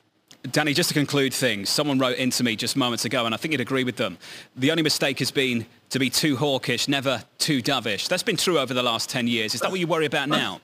Danny, 0.52 0.74
just 0.74 0.90
to 0.90 0.94
conclude 0.94 1.34
things, 1.34 1.70
someone 1.70 1.98
wrote 1.98 2.18
into 2.18 2.44
me 2.44 2.56
just 2.56 2.76
moments 2.76 3.06
ago, 3.06 3.26
and 3.26 3.34
I 3.34 3.38
think 3.38 3.54
you'd 3.54 3.62
agree 3.62 3.86
with 3.86 3.96
them. 3.96 4.18
The 4.58 4.72
only 4.72 4.84
mistake 4.84 5.20
has 5.20 5.32
been 5.32 5.66
to 5.90 6.00
be 6.00 6.10
too 6.10 6.36
hawkish, 6.36 6.88
never 6.88 7.24
too 7.38 7.62
dovish. 7.62 8.10
That's 8.10 8.24
been 8.24 8.38
true 8.38 8.60
over 8.60 8.74
the 8.74 8.84
last 8.84 9.10
10 9.10 9.28
years. 9.28 9.56
Is 9.56 9.62
that 9.62 9.72
what 9.72 9.80
you 9.80 9.88
worry 9.88 10.06
about 10.06 10.28
now? 10.30 10.60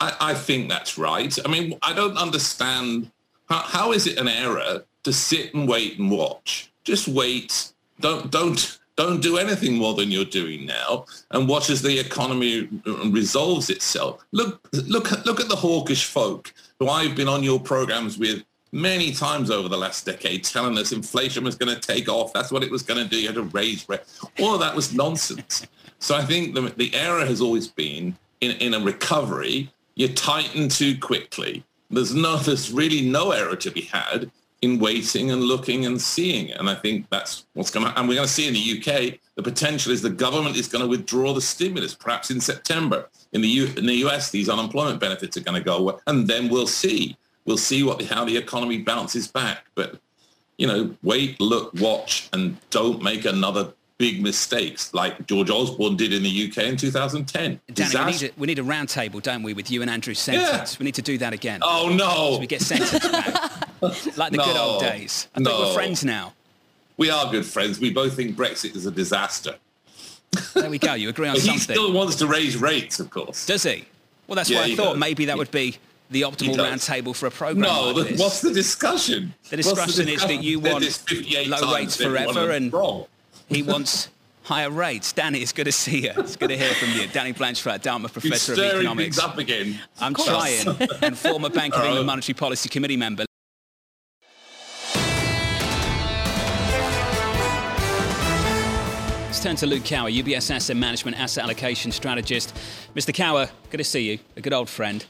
I, 0.00 0.16
I 0.20 0.34
think 0.34 0.68
that's 0.68 0.98
right. 0.98 1.36
I 1.44 1.48
mean, 1.48 1.78
I 1.82 1.92
don't 1.92 2.16
understand. 2.16 3.10
How, 3.48 3.58
how 3.58 3.92
is 3.92 4.06
it 4.06 4.18
an 4.18 4.28
error 4.28 4.84
to 5.04 5.12
sit 5.12 5.54
and 5.54 5.68
wait 5.68 5.98
and 5.98 6.10
watch? 6.10 6.72
Just 6.84 7.08
wait. 7.08 7.72
Don't, 8.00 8.30
don't, 8.30 8.78
don't 8.96 9.20
do 9.20 9.38
anything 9.38 9.76
more 9.76 9.94
than 9.94 10.10
you're 10.10 10.24
doing 10.24 10.66
now 10.66 11.04
and 11.30 11.48
watch 11.48 11.70
as 11.70 11.82
the 11.82 11.98
economy 11.98 12.68
resolves 13.06 13.70
itself. 13.70 14.24
Look, 14.32 14.68
look, 14.72 15.10
look 15.24 15.40
at 15.40 15.48
the 15.48 15.56
hawkish 15.56 16.04
folk 16.04 16.52
who 16.78 16.88
I've 16.88 17.14
been 17.14 17.28
on 17.28 17.42
your 17.42 17.60
programs 17.60 18.18
with 18.18 18.42
many 18.72 19.12
times 19.12 19.50
over 19.50 19.68
the 19.68 19.76
last 19.76 20.06
decade 20.06 20.44
telling 20.44 20.78
us 20.78 20.92
inflation 20.92 21.44
was 21.44 21.56
going 21.56 21.74
to 21.74 21.80
take 21.80 22.08
off. 22.08 22.32
That's 22.32 22.52
what 22.52 22.62
it 22.62 22.70
was 22.70 22.82
going 22.82 23.02
to 23.02 23.08
do. 23.08 23.20
You 23.20 23.28
had 23.28 23.36
to 23.36 23.42
raise 23.42 23.88
rent. 23.88 24.02
All 24.38 24.54
of 24.54 24.60
that 24.60 24.74
was 24.74 24.94
nonsense. 24.94 25.66
So 25.98 26.14
I 26.14 26.24
think 26.24 26.54
the, 26.54 26.62
the 26.76 26.94
error 26.94 27.26
has 27.26 27.40
always 27.40 27.68
been 27.68 28.16
in, 28.40 28.52
in 28.52 28.74
a 28.74 28.80
recovery, 28.80 29.70
you 30.00 30.08
tighten 30.08 30.68
too 30.68 30.98
quickly. 30.98 31.64
There's 31.90 32.14
no, 32.14 32.36
there's 32.36 32.72
really 32.72 33.02
no 33.02 33.32
error 33.32 33.56
to 33.56 33.70
be 33.70 33.82
had 33.82 34.30
in 34.62 34.78
waiting 34.78 35.30
and 35.30 35.42
looking 35.42 35.86
and 35.86 36.00
seeing. 36.00 36.52
And 36.52 36.68
I 36.68 36.74
think 36.74 37.08
that's 37.10 37.46
what's 37.54 37.70
going 37.70 37.86
to, 37.86 37.98
and 37.98 38.08
we're 38.08 38.14
going 38.14 38.26
to 38.26 38.32
see 38.32 38.46
in 38.46 38.54
the 38.54 38.78
UK, 38.78 39.18
the 39.34 39.42
potential 39.42 39.92
is 39.92 40.02
the 40.02 40.10
government 40.10 40.56
is 40.56 40.68
going 40.68 40.82
to 40.82 40.88
withdraw 40.88 41.32
the 41.32 41.40
stimulus, 41.40 41.94
perhaps 41.94 42.30
in 42.30 42.40
September. 42.40 43.08
In 43.32 43.40
the, 43.40 43.48
U, 43.48 43.66
in 43.76 43.86
the 43.86 44.06
US, 44.06 44.30
these 44.30 44.48
unemployment 44.48 45.00
benefits 45.00 45.36
are 45.36 45.40
going 45.40 45.60
to 45.60 45.64
go 45.64 45.78
away. 45.78 45.94
And 46.06 46.26
then 46.26 46.48
we'll 46.48 46.66
see 46.66 47.16
we'll 47.46 47.58
see 47.58 47.82
what 47.82 48.02
how 48.02 48.24
the 48.24 48.36
economy 48.36 48.78
bounces 48.78 49.28
back. 49.28 49.66
But 49.74 49.98
you 50.56 50.66
know, 50.66 50.94
wait, 51.02 51.40
look, 51.40 51.72
watch, 51.74 52.28
and 52.32 52.56
don't 52.70 53.02
make 53.02 53.24
another 53.24 53.72
big 54.00 54.22
mistakes 54.22 54.94
like 54.94 55.26
George 55.26 55.50
Osborne 55.50 55.94
did 55.94 56.14
in 56.14 56.22
the 56.22 56.48
UK 56.48 56.64
in 56.64 56.76
2010. 56.78 57.60
Danny, 57.74 57.94
we 57.94 58.12
need, 58.12 58.22
a, 58.22 58.30
we 58.38 58.46
need 58.46 58.58
a 58.58 58.64
round 58.64 58.88
table, 58.88 59.20
don't 59.20 59.42
we, 59.42 59.52
with 59.52 59.70
you 59.70 59.82
and 59.82 59.90
Andrew 59.90 60.14
Sentance? 60.14 60.32
Yeah. 60.32 60.66
We 60.78 60.86
need 60.86 60.94
to 60.94 61.02
do 61.02 61.18
that 61.18 61.34
again. 61.34 61.60
Oh 61.62 61.94
no! 61.94 62.34
So 62.34 62.40
we 62.40 62.46
get 62.46 62.62
sentenced 62.62 63.12
back, 63.12 63.76
like 64.16 64.32
the 64.32 64.38
no. 64.38 64.44
good 64.46 64.56
old 64.56 64.80
days. 64.80 65.28
I 65.34 65.40
no. 65.40 65.50
think 65.50 65.66
we're 65.66 65.74
friends 65.74 66.02
now. 66.02 66.32
We 66.96 67.10
are 67.10 67.30
good 67.30 67.44
friends. 67.44 67.78
We 67.78 67.90
both 67.92 68.16
think 68.16 68.36
Brexit 68.36 68.74
is 68.74 68.86
a 68.86 68.90
disaster. 68.90 69.56
There 70.54 70.70
we 70.70 70.78
go. 70.78 70.94
You 70.94 71.10
agree 71.10 71.28
on 71.28 71.34
he 71.34 71.40
something. 71.40 71.58
He 71.58 71.60
still 71.60 71.92
wants 71.92 72.16
to 72.16 72.26
raise 72.26 72.56
rates, 72.56 73.00
of 73.00 73.10
course. 73.10 73.44
Does 73.44 73.64
he? 73.64 73.84
Well, 74.26 74.36
that's 74.36 74.48
yeah, 74.48 74.60
what 74.60 74.70
I 74.70 74.76
thought. 74.76 74.92
Does. 74.92 74.98
Maybe 74.98 75.26
that 75.26 75.36
would 75.36 75.50
be 75.50 75.76
the 76.10 76.22
optimal 76.22 76.56
roundtable 76.56 77.14
for 77.14 77.26
a 77.26 77.30
program. 77.30 77.60
No, 77.60 77.90
like 77.90 78.16
the, 78.16 78.16
what's 78.16 78.40
the 78.40 78.52
discussion? 78.52 79.34
The 79.50 79.58
discussion, 79.58 80.06
the 80.06 80.12
discussion 80.12 80.30
is 80.32 80.38
that 80.38 80.42
you 80.42 80.58
want 80.58 81.60
low 81.62 81.74
rates 81.74 81.96
forever, 81.96 82.50
and 82.50 82.72
wrong. 82.72 83.06
He 83.50 83.64
wants 83.64 84.08
higher 84.44 84.70
rates. 84.70 85.12
Danny, 85.12 85.40
it's 85.40 85.52
good 85.52 85.64
to 85.64 85.72
see 85.72 86.04
you. 86.04 86.12
It's 86.16 86.36
good 86.36 86.48
to 86.50 86.56
hear 86.56 86.72
from 86.74 86.90
you. 86.92 87.08
Danny 87.08 87.32
Blanchflower, 87.32 87.78
Dartmouth 87.78 88.12
Professor 88.12 88.52
of 88.52 88.58
Economics. 88.60 89.18
up 89.18 89.38
again. 89.38 89.78
I'm 90.00 90.14
trying, 90.14 90.68
and 91.02 91.18
former 91.18 91.50
Bank 91.50 91.74
of 91.74 91.80
England 91.80 92.00
um, 92.00 92.06
Monetary 92.06 92.34
Policy 92.34 92.68
Committee 92.68 92.96
member. 92.96 93.24
Let's 99.26 99.42
turn 99.42 99.56
to 99.56 99.66
Luke 99.66 99.84
Kawa, 99.84 100.10
UBS 100.10 100.50
Asset 100.54 100.76
Management 100.76 101.18
Asset 101.18 101.42
Allocation 101.42 101.90
Strategist. 101.90 102.54
Mr. 102.94 103.12
Kawa, 103.14 103.50
good 103.70 103.78
to 103.78 103.84
see 103.84 104.12
you, 104.12 104.18
a 104.36 104.40
good 104.40 104.52
old 104.52 104.68
friend. 104.68 105.04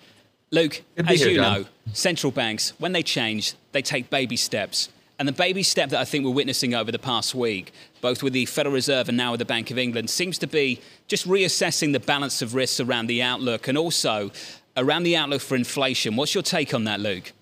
Luke, 0.51 0.83
as 0.97 1.21
here, 1.21 1.29
you 1.29 1.41
know, 1.41 1.67
central 1.93 2.31
banks, 2.31 2.73
when 2.79 2.93
they 2.93 3.03
change, 3.03 3.55
they 3.73 3.83
take 3.83 4.09
baby 4.09 4.37
steps. 4.37 4.89
And 5.21 5.29
the 5.29 5.33
baby 5.33 5.63
step 5.63 5.91
that 5.91 6.01
I 6.01 6.07
think 6.07 6.25
we're 6.25 6.31
witnessing 6.31 6.75
over 6.75 6.91
the 6.91 6.99
past 6.99 7.35
week, 7.35 7.73
both 8.01 8.23
with 8.23 8.33
the 8.33 8.47
Federal 8.47 8.73
Reserve 8.75 9.11
and 9.11 9.19
now 9.19 9.33
with 9.33 9.41
the 9.41 9.45
Bank 9.45 9.71
of 9.71 9.77
England, 9.77 10.09
seems 10.09 10.39
to 10.39 10.47
be 10.47 10.81
just 11.09 11.29
reassessing 11.29 11.93
the 11.93 12.01
balance 12.01 12.41
of 12.41 12.55
risks 12.55 12.81
around 12.81 13.07
the 13.07 13.21
outlook 13.23 13.69
and 13.69 13.77
also 13.77 14.31
around 14.79 15.03
the 15.03 15.19
outlook 15.19 15.43
for 15.43 15.57
inflation. 15.57 16.17
What's 16.17 16.35
your 16.35 16.43
take 16.43 16.73
on 16.73 16.85
that, 16.85 17.01
Luke? 17.01 17.33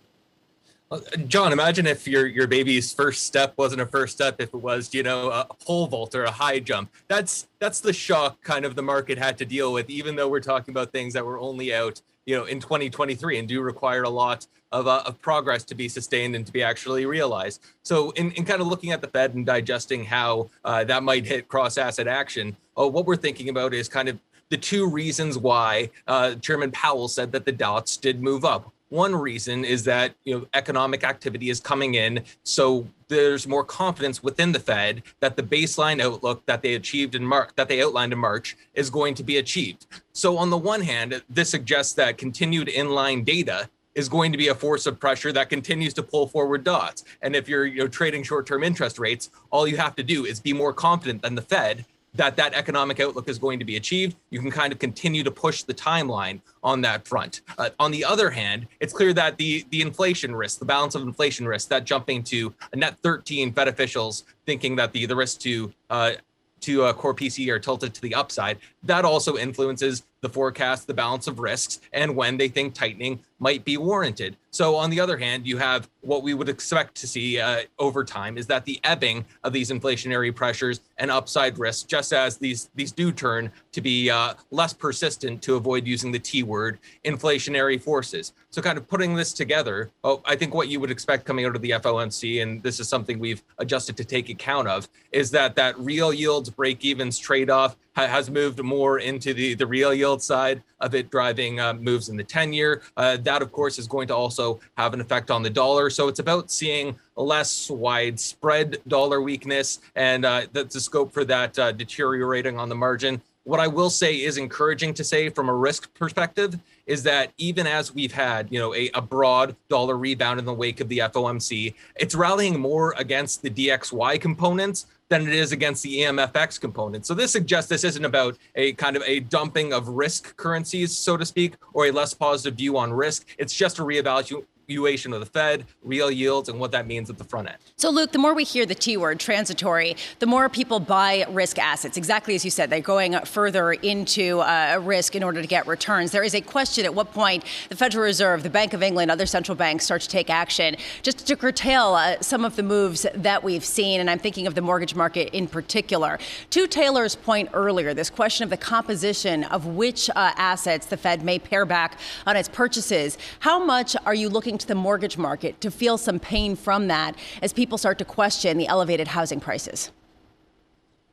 John, 1.28 1.52
imagine 1.52 1.86
if 1.86 2.08
your 2.08 2.26
your 2.26 2.48
baby's 2.48 2.92
first 2.92 3.22
step 3.24 3.54
wasn't 3.56 3.80
a 3.80 3.86
first 3.86 4.14
step, 4.14 4.40
if 4.40 4.54
it 4.54 4.60
was, 4.60 4.92
you 4.92 5.04
know, 5.04 5.30
a 5.30 5.54
pole 5.64 5.86
vault 5.86 6.16
or 6.16 6.24
a 6.24 6.32
high 6.32 6.58
jump. 6.58 6.90
That's 7.06 7.46
that's 7.60 7.78
the 7.78 7.92
shock 7.92 8.42
kind 8.42 8.64
of 8.64 8.74
the 8.74 8.82
market 8.82 9.18
had 9.18 9.38
to 9.38 9.44
deal 9.44 9.72
with, 9.72 9.88
even 9.88 10.16
though 10.16 10.28
we're 10.28 10.40
talking 10.40 10.72
about 10.72 10.90
things 10.90 11.14
that 11.14 11.24
were 11.24 11.38
only 11.38 11.72
out 11.72 12.02
you 12.28 12.36
know 12.36 12.44
in 12.44 12.60
2023 12.60 13.38
and 13.38 13.48
do 13.48 13.62
require 13.62 14.02
a 14.02 14.08
lot 14.08 14.46
of, 14.70 14.86
uh, 14.86 15.02
of 15.06 15.18
progress 15.22 15.64
to 15.64 15.74
be 15.74 15.88
sustained 15.88 16.36
and 16.36 16.44
to 16.44 16.52
be 16.52 16.62
actually 16.62 17.06
realized. 17.06 17.62
So 17.82 18.10
in, 18.10 18.32
in 18.32 18.44
kind 18.44 18.60
of 18.60 18.66
looking 18.66 18.92
at 18.92 19.00
the 19.00 19.08
fed 19.08 19.34
and 19.34 19.46
digesting 19.46 20.04
how 20.04 20.50
uh, 20.62 20.84
that 20.84 21.02
might 21.02 21.24
hit 21.24 21.48
cross 21.48 21.78
asset 21.78 22.06
action 22.06 22.54
uh, 22.78 22.86
what 22.86 23.06
we're 23.06 23.16
thinking 23.16 23.48
about 23.48 23.74
is 23.74 23.88
kind 23.88 24.08
of 24.08 24.18
the 24.50 24.56
two 24.56 24.88
reasons 24.88 25.36
why 25.36 25.90
uh, 26.06 26.34
chairman 26.36 26.70
powell 26.70 27.08
said 27.08 27.32
that 27.32 27.44
the 27.44 27.52
dots 27.52 27.96
did 27.96 28.22
move 28.22 28.44
up 28.44 28.72
one 28.88 29.14
reason 29.14 29.64
is 29.64 29.84
that 29.84 30.14
you 30.24 30.38
know 30.38 30.46
economic 30.54 31.04
activity 31.04 31.50
is 31.50 31.60
coming 31.60 31.94
in, 31.94 32.24
so 32.42 32.86
there's 33.08 33.46
more 33.46 33.64
confidence 33.64 34.22
within 34.22 34.52
the 34.52 34.60
Fed 34.60 35.02
that 35.20 35.36
the 35.36 35.42
baseline 35.42 36.00
outlook 36.00 36.44
that 36.46 36.62
they 36.62 36.74
achieved 36.74 37.14
in 37.14 37.24
March, 37.24 37.50
that 37.56 37.68
they 37.68 37.82
outlined 37.82 38.12
in 38.12 38.18
March, 38.18 38.56
is 38.74 38.90
going 38.90 39.14
to 39.14 39.22
be 39.22 39.38
achieved. 39.38 39.86
So 40.12 40.36
on 40.36 40.50
the 40.50 40.58
one 40.58 40.82
hand, 40.82 41.22
this 41.28 41.50
suggests 41.50 41.94
that 41.94 42.18
continued 42.18 42.68
inline 42.68 43.24
data 43.24 43.68
is 43.94 44.08
going 44.08 44.30
to 44.30 44.38
be 44.38 44.48
a 44.48 44.54
force 44.54 44.86
of 44.86 45.00
pressure 45.00 45.32
that 45.32 45.50
continues 45.50 45.92
to 45.94 46.02
pull 46.02 46.28
forward 46.28 46.62
dots. 46.62 47.04
And 47.20 47.34
if 47.34 47.48
you're, 47.48 47.66
you're 47.66 47.88
trading 47.88 48.22
short-term 48.22 48.62
interest 48.62 48.98
rates, 48.98 49.30
all 49.50 49.66
you 49.66 49.76
have 49.76 49.96
to 49.96 50.04
do 50.04 50.24
is 50.24 50.38
be 50.38 50.52
more 50.52 50.72
confident 50.72 51.22
than 51.22 51.34
the 51.34 51.42
Fed 51.42 51.84
that 52.18 52.36
that 52.36 52.52
economic 52.52 52.98
outlook 52.98 53.28
is 53.28 53.38
going 53.38 53.58
to 53.60 53.64
be 53.64 53.76
achieved, 53.76 54.16
you 54.30 54.40
can 54.40 54.50
kind 54.50 54.72
of 54.72 54.78
continue 54.78 55.22
to 55.22 55.30
push 55.30 55.62
the 55.62 55.72
timeline 55.72 56.40
on 56.64 56.80
that 56.82 57.06
front. 57.06 57.42
Uh, 57.56 57.70
on 57.78 57.92
the 57.92 58.04
other 58.04 58.28
hand, 58.28 58.66
it's 58.80 58.92
clear 58.92 59.14
that 59.14 59.38
the 59.38 59.64
the 59.70 59.80
inflation 59.80 60.34
risk, 60.34 60.58
the 60.58 60.64
balance 60.64 60.94
of 60.94 61.02
inflation 61.02 61.46
risk, 61.46 61.68
that 61.68 61.84
jumping 61.84 62.22
to 62.24 62.52
a 62.72 62.76
net 62.76 62.98
13 62.98 63.52
Fed 63.52 63.68
officials 63.68 64.24
thinking 64.46 64.76
that 64.76 64.92
the 64.92 65.06
the 65.06 65.16
risk 65.16 65.40
to 65.40 65.72
uh, 65.90 66.12
to 66.60 66.84
a 66.84 66.92
core 66.92 67.14
PCE 67.14 67.48
are 67.52 67.60
tilted 67.60 67.94
to 67.94 68.02
the 68.02 68.14
upside, 68.16 68.58
that 68.82 69.04
also 69.04 69.36
influences 69.36 70.02
the 70.20 70.28
forecast, 70.28 70.88
the 70.88 70.94
balance 70.94 71.28
of 71.28 71.38
risks, 71.38 71.80
and 71.92 72.16
when 72.16 72.36
they 72.36 72.48
think 72.48 72.74
tightening 72.74 73.20
might 73.38 73.64
be 73.64 73.76
warranted. 73.76 74.36
So, 74.50 74.74
on 74.76 74.90
the 74.90 74.98
other 74.98 75.16
hand, 75.16 75.46
you 75.46 75.58
have 75.58 75.88
what 76.00 76.22
we 76.22 76.34
would 76.34 76.48
expect 76.48 76.94
to 76.96 77.06
see 77.06 77.38
uh, 77.38 77.62
over 77.78 78.02
time 78.02 78.38
is 78.38 78.46
that 78.46 78.64
the 78.64 78.80
ebbing 78.82 79.24
of 79.44 79.52
these 79.52 79.70
inflationary 79.70 80.34
pressures 80.34 80.80
and 80.96 81.10
upside 81.10 81.58
risks, 81.58 81.82
just 81.82 82.12
as 82.12 82.38
these 82.38 82.70
these 82.74 82.90
do 82.90 83.12
turn 83.12 83.52
to 83.72 83.80
be 83.80 84.10
uh, 84.10 84.34
less 84.50 84.72
persistent 84.72 85.42
to 85.42 85.56
avoid 85.56 85.86
using 85.86 86.10
the 86.10 86.18
T 86.18 86.42
word, 86.42 86.78
inflationary 87.04 87.80
forces. 87.80 88.32
So, 88.50 88.62
kind 88.62 88.78
of 88.78 88.88
putting 88.88 89.14
this 89.14 89.32
together, 89.32 89.90
oh, 90.02 90.22
I 90.24 90.34
think 90.34 90.54
what 90.54 90.68
you 90.68 90.80
would 90.80 90.90
expect 90.90 91.26
coming 91.26 91.44
out 91.44 91.54
of 91.54 91.62
the 91.62 91.70
FOMC, 91.70 92.42
and 92.42 92.62
this 92.62 92.80
is 92.80 92.88
something 92.88 93.18
we've 93.18 93.42
adjusted 93.58 93.96
to 93.98 94.04
take 94.04 94.30
account 94.30 94.66
of, 94.66 94.88
is 95.12 95.30
that 95.32 95.54
that 95.56 95.78
real 95.78 96.12
yields 96.12 96.48
break 96.48 96.84
evens 96.84 97.18
trade 97.18 97.50
off 97.50 97.76
has 98.06 98.30
moved 98.30 98.62
more 98.62 98.98
into 98.98 99.34
the, 99.34 99.54
the 99.54 99.66
real 99.66 99.92
yield 99.92 100.22
side 100.22 100.62
of 100.80 100.94
it, 100.94 101.10
driving 101.10 101.58
uh, 101.58 101.74
moves 101.74 102.08
in 102.08 102.16
the 102.16 102.22
10 102.22 102.52
year. 102.52 102.82
That, 103.28 103.42
of 103.42 103.52
course, 103.52 103.78
is 103.78 103.86
going 103.86 104.08
to 104.08 104.16
also 104.16 104.58
have 104.78 104.94
an 104.94 105.02
effect 105.02 105.30
on 105.30 105.42
the 105.42 105.50
dollar. 105.50 105.90
So 105.90 106.08
it's 106.08 106.18
about 106.18 106.50
seeing 106.50 106.98
less 107.14 107.68
widespread 107.68 108.78
dollar 108.88 109.20
weakness 109.20 109.80
and 109.94 110.24
uh, 110.24 110.46
that's 110.54 110.72
the 110.72 110.80
scope 110.80 111.12
for 111.12 111.26
that 111.26 111.58
uh, 111.58 111.72
deteriorating 111.72 112.58
on 112.58 112.70
the 112.70 112.74
margin. 112.74 113.20
What 113.44 113.60
I 113.60 113.66
will 113.66 113.90
say 113.90 114.14
is 114.14 114.38
encouraging 114.38 114.94
to 114.94 115.04
say 115.04 115.28
from 115.28 115.50
a 115.50 115.54
risk 115.54 115.92
perspective 115.92 116.58
is 116.88 117.02
that 117.04 117.32
even 117.38 117.66
as 117.66 117.94
we've 117.94 118.12
had, 118.12 118.50
you 118.50 118.58
know, 118.58 118.74
a, 118.74 118.90
a, 118.94 119.02
broad 119.02 119.54
dollar 119.68 119.96
rebound 119.96 120.40
in 120.40 120.44
the 120.44 120.52
wake 120.52 120.80
of 120.80 120.88
the 120.88 120.98
FOMC, 120.98 121.74
it's 121.96 122.14
rallying 122.14 122.58
more 122.58 122.94
against 122.96 123.42
the 123.42 123.50
DXY 123.50 124.20
components 124.20 124.86
than 125.08 125.22
it 125.22 125.34
is 125.34 125.52
against 125.52 125.82
the 125.82 126.00
EMFX 126.00 126.60
component. 126.60 127.06
So 127.06 127.14
this 127.14 127.30
suggests 127.30 127.68
this 127.68 127.84
isn't 127.84 128.04
about 128.04 128.36
a 128.56 128.72
kind 128.72 128.96
of 128.96 129.02
a 129.06 129.20
dumping 129.20 129.72
of 129.72 129.88
risk 129.88 130.36
currencies, 130.36 130.96
so 130.96 131.16
to 131.16 131.24
speak, 131.24 131.54
or 131.74 131.86
a 131.86 131.90
less 131.90 132.14
positive 132.14 132.56
view 132.56 132.76
on 132.76 132.92
risk. 132.92 133.26
It's 133.38 133.54
just 133.54 133.78
a 133.78 133.82
reevaluation 133.82 134.44
evaluation 134.68 135.14
of 135.14 135.20
the 135.20 135.26
Fed, 135.26 135.64
real 135.82 136.10
yields, 136.10 136.48
and 136.50 136.60
what 136.60 136.70
that 136.72 136.86
means 136.86 137.08
at 137.08 137.16
the 137.16 137.24
front 137.24 137.48
end. 137.48 137.56
So, 137.76 137.88
Luke, 137.88 138.12
the 138.12 138.18
more 138.18 138.34
we 138.34 138.44
hear 138.44 138.66
the 138.66 138.74
T 138.74 138.98
word, 138.98 139.18
transitory, 139.18 139.96
the 140.18 140.26
more 140.26 140.48
people 140.50 140.78
buy 140.78 141.24
risk 141.30 141.58
assets. 141.58 141.96
Exactly 141.96 142.34
as 142.34 142.44
you 142.44 142.50
said, 142.50 142.68
they're 142.68 142.80
going 142.80 143.18
further 143.20 143.72
into 143.72 144.40
uh, 144.40 144.78
risk 144.82 145.16
in 145.16 145.22
order 145.22 145.40
to 145.40 145.48
get 145.48 145.66
returns. 145.66 146.10
There 146.10 146.22
is 146.22 146.34
a 146.34 146.42
question 146.42 146.84
at 146.84 146.94
what 146.94 147.12
point 147.12 147.44
the 147.70 147.76
Federal 147.76 148.04
Reserve, 148.04 148.42
the 148.42 148.50
Bank 148.50 148.74
of 148.74 148.82
England, 148.82 149.10
other 149.10 149.24
central 149.24 149.56
banks 149.56 149.86
start 149.86 150.02
to 150.02 150.08
take 150.08 150.28
action 150.28 150.76
just 151.02 151.26
to 151.26 151.34
curtail 151.36 151.94
uh, 151.94 152.20
some 152.20 152.44
of 152.44 152.56
the 152.56 152.62
moves 152.62 153.06
that 153.14 153.42
we've 153.42 153.64
seen. 153.64 154.00
And 154.00 154.10
I'm 154.10 154.18
thinking 154.18 154.46
of 154.46 154.54
the 154.54 154.60
mortgage 154.60 154.94
market 154.94 155.30
in 155.32 155.46
particular. 155.46 156.18
To 156.50 156.66
Taylor's 156.66 157.16
point 157.16 157.48
earlier, 157.54 157.94
this 157.94 158.10
question 158.10 158.44
of 158.44 158.50
the 158.50 158.58
composition 158.58 159.44
of 159.44 159.64
which 159.64 160.10
uh, 160.10 160.32
assets 160.36 160.86
the 160.86 160.98
Fed 160.98 161.24
may 161.24 161.38
pare 161.38 161.64
back 161.64 161.98
on 162.26 162.36
its 162.36 162.48
purchases, 162.50 163.16
how 163.40 163.64
much 163.64 163.96
are 164.04 164.14
you 164.14 164.28
looking 164.28 164.57
the 164.66 164.74
mortgage 164.74 165.16
market 165.16 165.60
to 165.60 165.70
feel 165.70 165.98
some 165.98 166.18
pain 166.18 166.56
from 166.56 166.88
that 166.88 167.16
as 167.42 167.52
people 167.52 167.78
start 167.78 167.98
to 167.98 168.04
question 168.04 168.58
the 168.58 168.66
elevated 168.66 169.08
housing 169.08 169.40
prices? 169.40 169.90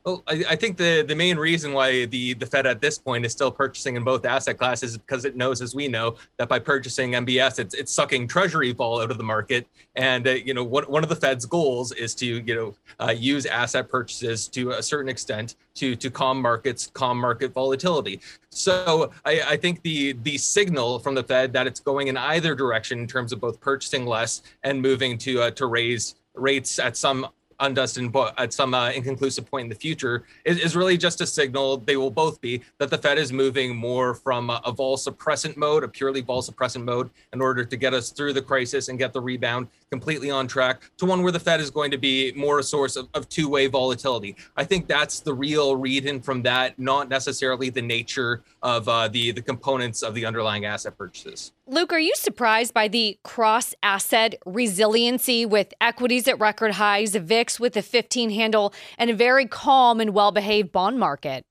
Well, 0.05 0.21
I, 0.27 0.45
I, 0.51 0.55
think 0.55 0.77
the, 0.77 1.03
the 1.07 1.15
main 1.15 1.35
reason 1.35 1.73
why 1.73 2.05
the, 2.05 2.35
the 2.35 2.45
Fed 2.45 2.67
at 2.67 2.79
this 2.79 2.99
point 2.99 3.25
is 3.25 3.31
still 3.31 3.51
purchasing 3.51 3.95
in 3.95 4.03
both 4.03 4.23
asset 4.23 4.55
classes 4.55 4.91
is 4.91 4.97
because 4.99 5.25
it 5.25 5.35
knows, 5.35 5.63
as 5.63 5.73
we 5.73 5.87
know, 5.87 6.17
that 6.37 6.47
by 6.47 6.59
purchasing 6.59 7.13
MBS, 7.13 7.57
it's, 7.57 7.73
it's 7.73 7.91
sucking 7.91 8.27
Treasury 8.27 8.71
vol 8.71 9.01
out 9.01 9.09
of 9.09 9.17
the 9.17 9.23
market. 9.23 9.67
And 9.95 10.27
uh, 10.27 10.31
you 10.31 10.53
know, 10.53 10.63
one, 10.63 10.83
one 10.83 11.01
of 11.01 11.09
the 11.09 11.15
Fed's 11.15 11.47
goals 11.47 11.91
is 11.93 12.13
to 12.15 12.25
you 12.25 12.55
know 12.55 12.75
uh, 12.99 13.11
use 13.17 13.47
asset 13.47 13.89
purchases 13.89 14.47
to 14.49 14.71
a 14.71 14.83
certain 14.83 15.09
extent 15.09 15.55
to 15.75 15.95
to 15.95 16.11
calm 16.11 16.39
markets, 16.39 16.91
calm 16.93 17.17
market 17.17 17.51
volatility. 17.51 18.19
So 18.49 19.11
I, 19.25 19.41
I 19.47 19.57
think 19.57 19.81
the 19.81 20.13
the 20.21 20.37
signal 20.37 20.99
from 20.99 21.15
the 21.15 21.23
Fed 21.23 21.51
that 21.53 21.65
it's 21.65 21.79
going 21.79 22.09
in 22.09 22.17
either 22.17 22.53
direction 22.53 22.99
in 22.99 23.07
terms 23.07 23.31
of 23.31 23.39
both 23.39 23.59
purchasing 23.59 24.05
less 24.05 24.43
and 24.63 24.79
moving 24.79 25.17
to 25.19 25.43
uh, 25.43 25.51
to 25.51 25.65
raise 25.65 26.15
rates 26.35 26.77
at 26.77 26.97
some 26.97 27.27
undusted 27.59 28.13
at 28.37 28.53
some 28.53 28.73
uh, 28.73 28.89
inconclusive 28.91 29.49
point 29.49 29.65
in 29.65 29.69
the 29.69 29.75
future 29.75 30.23
is, 30.43 30.59
is, 30.59 30.75
really 30.75 30.97
just 30.97 31.21
a 31.21 31.25
signal 31.25 31.77
they 31.77 31.95
will 31.95 32.11
both 32.11 32.41
be 32.41 32.61
that 32.79 32.89
the 32.89 32.97
fed 32.97 33.17
is 33.17 33.31
moving 33.31 33.75
more 33.75 34.13
from 34.13 34.49
a 34.49 34.71
vol 34.75 34.97
suppressant 34.97 35.55
mode 35.55 35.83
a 35.83 35.87
purely 35.87 36.21
vol 36.21 36.41
suppressant 36.41 36.83
mode 36.83 37.09
in 37.31 37.41
order 37.41 37.63
to 37.63 37.77
get 37.77 37.93
us 37.93 38.11
through 38.11 38.33
the 38.33 38.41
crisis 38.41 38.89
and 38.89 38.99
get 38.99 39.13
the 39.13 39.21
rebound 39.21 39.67
completely 39.91 40.31
on 40.31 40.47
track 40.47 40.81
to 40.97 41.05
one 41.05 41.21
where 41.21 41.31
the 41.31 41.39
fed 41.39 41.59
is 41.59 41.69
going 41.69 41.91
to 41.91 41.97
be 41.97 42.31
more 42.35 42.59
a 42.59 42.63
source 42.63 42.95
of, 42.95 43.07
of 43.13 43.27
two-way 43.29 43.67
volatility 43.67 44.35
i 44.57 44.63
think 44.63 44.87
that's 44.87 45.19
the 45.19 45.33
real 45.33 45.75
read 45.75 46.05
in 46.05 46.21
from 46.21 46.41
that 46.41 46.77
not 46.79 47.09
necessarily 47.09 47.69
the 47.69 47.81
nature 47.81 48.43
of 48.63 48.87
uh, 48.89 49.07
the 49.07 49.31
the 49.31 49.41
components 49.41 50.01
of 50.01 50.13
the 50.13 50.25
underlying 50.25 50.65
asset 50.65 50.97
purchases 50.97 51.51
Luke, 51.67 51.91
are 51.91 51.99
you 51.99 52.13
surprised 52.15 52.75
by 52.75 52.87
the 52.87 53.17
cross 53.23 53.73
asset 53.81 54.35
resiliency 54.45 55.47
with 55.47 55.73
equities 55.81 56.27
at 56.27 56.39
record 56.39 56.73
highs, 56.73 57.15
VIX 57.15 57.59
with 57.59 57.75
a 57.75 57.81
15 57.81 58.29
handle, 58.29 58.71
and 58.99 59.09
a 59.09 59.15
very 59.15 59.47
calm 59.47 59.99
and 59.99 60.13
well 60.13 60.31
behaved 60.31 60.71
bond 60.71 60.99
market? 60.99 61.43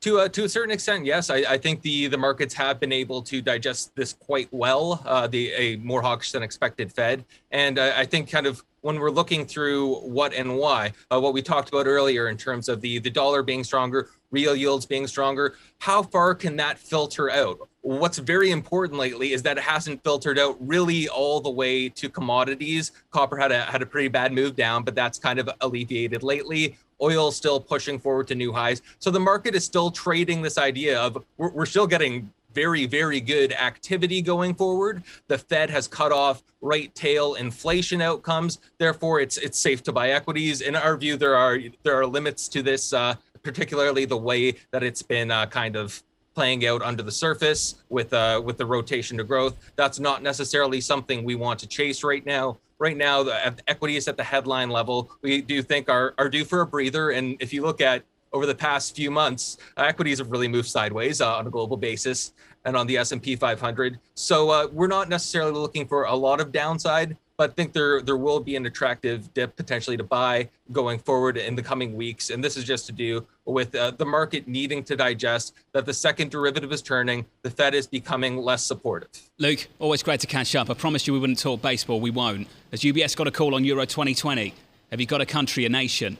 Uh, 0.00 0.04
to 0.04 0.18
a, 0.20 0.28
to 0.28 0.44
a 0.44 0.48
certain 0.48 0.70
extent, 0.70 1.04
yes. 1.04 1.28
I, 1.30 1.36
I, 1.48 1.58
think 1.58 1.82
the 1.82 2.06
the 2.06 2.16
markets 2.16 2.54
have 2.54 2.80
been 2.80 2.92
able 2.92 3.20
to 3.22 3.42
digest 3.42 3.94
this 3.96 4.14
quite 4.14 4.48
well. 4.50 5.02
Uh, 5.04 5.26
the 5.26 5.52
a 5.52 5.76
more 5.76 6.00
hawkish 6.00 6.32
than 6.32 6.42
expected 6.42 6.90
Fed, 6.92 7.24
and 7.50 7.78
uh, 7.78 7.92
I 7.96 8.06
think 8.06 8.30
kind 8.30 8.46
of 8.46 8.64
when 8.80 8.98
we're 8.98 9.10
looking 9.10 9.44
through 9.44 9.96
what 9.96 10.32
and 10.32 10.56
why, 10.56 10.92
uh, 11.10 11.20
what 11.20 11.34
we 11.34 11.42
talked 11.42 11.68
about 11.68 11.86
earlier 11.86 12.28
in 12.28 12.38
terms 12.38 12.68
of 12.68 12.80
the 12.80 12.98
the 12.98 13.10
dollar 13.10 13.42
being 13.42 13.62
stronger, 13.62 14.08
real 14.30 14.56
yields 14.56 14.86
being 14.86 15.06
stronger, 15.06 15.56
how 15.78 16.02
far 16.02 16.34
can 16.34 16.56
that 16.56 16.78
filter 16.78 17.30
out? 17.30 17.68
What's 17.82 18.18
very 18.18 18.50
important 18.50 18.98
lately 18.98 19.32
is 19.32 19.42
that 19.42 19.58
it 19.58 19.64
hasn't 19.64 20.02
filtered 20.02 20.38
out 20.38 20.56
really 20.60 21.08
all 21.08 21.40
the 21.40 21.50
way 21.50 21.88
to 21.90 22.08
commodities. 22.08 22.92
Copper 23.10 23.36
had 23.36 23.52
a 23.52 23.62
had 23.62 23.82
a 23.82 23.86
pretty 23.86 24.08
bad 24.08 24.32
move 24.32 24.56
down, 24.56 24.82
but 24.82 24.94
that's 24.94 25.18
kind 25.18 25.38
of 25.38 25.50
alleviated 25.60 26.22
lately. 26.22 26.78
Oil 27.02 27.30
still 27.30 27.60
pushing 27.60 27.98
forward 27.98 28.28
to 28.28 28.34
new 28.34 28.52
highs. 28.52 28.82
So 28.98 29.10
the 29.10 29.20
market 29.20 29.54
is 29.54 29.64
still 29.64 29.90
trading 29.90 30.42
this 30.42 30.58
idea 30.58 31.00
of 31.00 31.24
we're, 31.36 31.50
we're 31.50 31.66
still 31.66 31.86
getting 31.86 32.32
very, 32.54 32.86
very 32.86 33.20
good 33.20 33.52
activity 33.52 34.22
going 34.22 34.54
forward. 34.54 35.02
The 35.28 35.38
Fed 35.38 35.70
has 35.70 35.86
cut 35.86 36.12
off 36.12 36.42
right 36.60 36.94
tail 36.94 37.34
inflation 37.34 38.02
outcomes. 38.02 38.58
Therefore, 38.78 39.20
it's 39.20 39.38
it's 39.38 39.58
safe 39.58 39.82
to 39.84 39.92
buy 39.92 40.10
equities. 40.10 40.60
In 40.60 40.76
our 40.76 40.96
view, 40.96 41.16
there 41.16 41.36
are 41.36 41.58
there 41.82 41.98
are 41.98 42.06
limits 42.06 42.48
to 42.48 42.62
this, 42.62 42.92
uh, 42.92 43.14
particularly 43.42 44.04
the 44.04 44.16
way 44.16 44.54
that 44.72 44.82
it's 44.82 45.02
been 45.02 45.30
uh, 45.30 45.46
kind 45.46 45.76
of 45.76 46.02
playing 46.34 46.64
out 46.66 46.82
under 46.82 47.02
the 47.02 47.12
surface 47.12 47.76
with 47.88 48.12
uh, 48.12 48.40
with 48.44 48.58
the 48.58 48.66
rotation 48.66 49.18
to 49.18 49.24
growth. 49.24 49.56
That's 49.76 50.00
not 50.00 50.22
necessarily 50.22 50.80
something 50.80 51.24
we 51.24 51.34
want 51.34 51.60
to 51.60 51.66
chase 51.66 52.02
right 52.04 52.24
now. 52.24 52.58
Right 52.80 52.96
now, 52.96 53.22
the 53.22 53.54
equities 53.68 54.08
at 54.08 54.16
the 54.16 54.24
headline 54.24 54.70
level, 54.70 55.12
we 55.20 55.42
do 55.42 55.62
think 55.62 55.90
are 55.90 56.14
are 56.16 56.30
due 56.30 56.46
for 56.46 56.62
a 56.62 56.66
breather. 56.66 57.10
And 57.10 57.36
if 57.38 57.52
you 57.52 57.60
look 57.60 57.82
at 57.82 58.04
over 58.32 58.46
the 58.46 58.54
past 58.54 58.96
few 58.96 59.10
months, 59.10 59.58
equities 59.76 60.18
have 60.18 60.30
really 60.30 60.48
moved 60.48 60.68
sideways 60.68 61.20
uh, 61.20 61.36
on 61.36 61.46
a 61.46 61.50
global 61.50 61.76
basis 61.76 62.32
and 62.64 62.76
on 62.76 62.86
the 62.86 62.96
S&P 62.96 63.36
500. 63.36 63.98
So 64.14 64.48
uh, 64.48 64.68
we're 64.72 64.86
not 64.86 65.10
necessarily 65.10 65.52
looking 65.52 65.86
for 65.86 66.04
a 66.04 66.14
lot 66.14 66.40
of 66.40 66.52
downside, 66.52 67.18
but 67.40 67.56
think 67.56 67.72
there 67.72 68.02
there 68.02 68.18
will 68.18 68.38
be 68.38 68.54
an 68.54 68.66
attractive 68.66 69.32
dip 69.32 69.56
potentially 69.56 69.96
to 69.96 70.04
buy 70.04 70.46
going 70.72 70.98
forward 70.98 71.38
in 71.38 71.56
the 71.56 71.62
coming 71.62 71.96
weeks. 71.96 72.28
And 72.28 72.44
this 72.44 72.54
is 72.54 72.64
just 72.64 72.84
to 72.88 72.92
do 72.92 73.26
with 73.46 73.74
uh, 73.74 73.92
the 73.92 74.04
market 74.04 74.46
needing 74.46 74.84
to 74.84 74.94
digest 74.94 75.54
that 75.72 75.86
the 75.86 75.94
second 75.94 76.30
derivative 76.30 76.70
is 76.70 76.82
turning, 76.82 77.24
the 77.40 77.50
Fed 77.50 77.74
is 77.74 77.86
becoming 77.86 78.36
less 78.36 78.62
supportive. 78.62 79.08
Luke, 79.38 79.68
always 79.78 80.02
great 80.02 80.20
to 80.20 80.26
catch 80.26 80.54
up. 80.54 80.68
I 80.68 80.74
promised 80.74 81.06
you 81.06 81.14
we 81.14 81.18
wouldn't 81.18 81.38
talk 81.38 81.62
baseball. 81.62 81.98
We 81.98 82.10
won't. 82.10 82.46
Has 82.72 82.80
UBS 82.80 83.16
got 83.16 83.26
a 83.26 83.30
call 83.30 83.54
on 83.54 83.64
Euro 83.64 83.86
2020? 83.86 84.52
Have 84.90 85.00
you 85.00 85.06
got 85.06 85.22
a 85.22 85.26
country, 85.26 85.64
a 85.64 85.70
nation? 85.70 86.18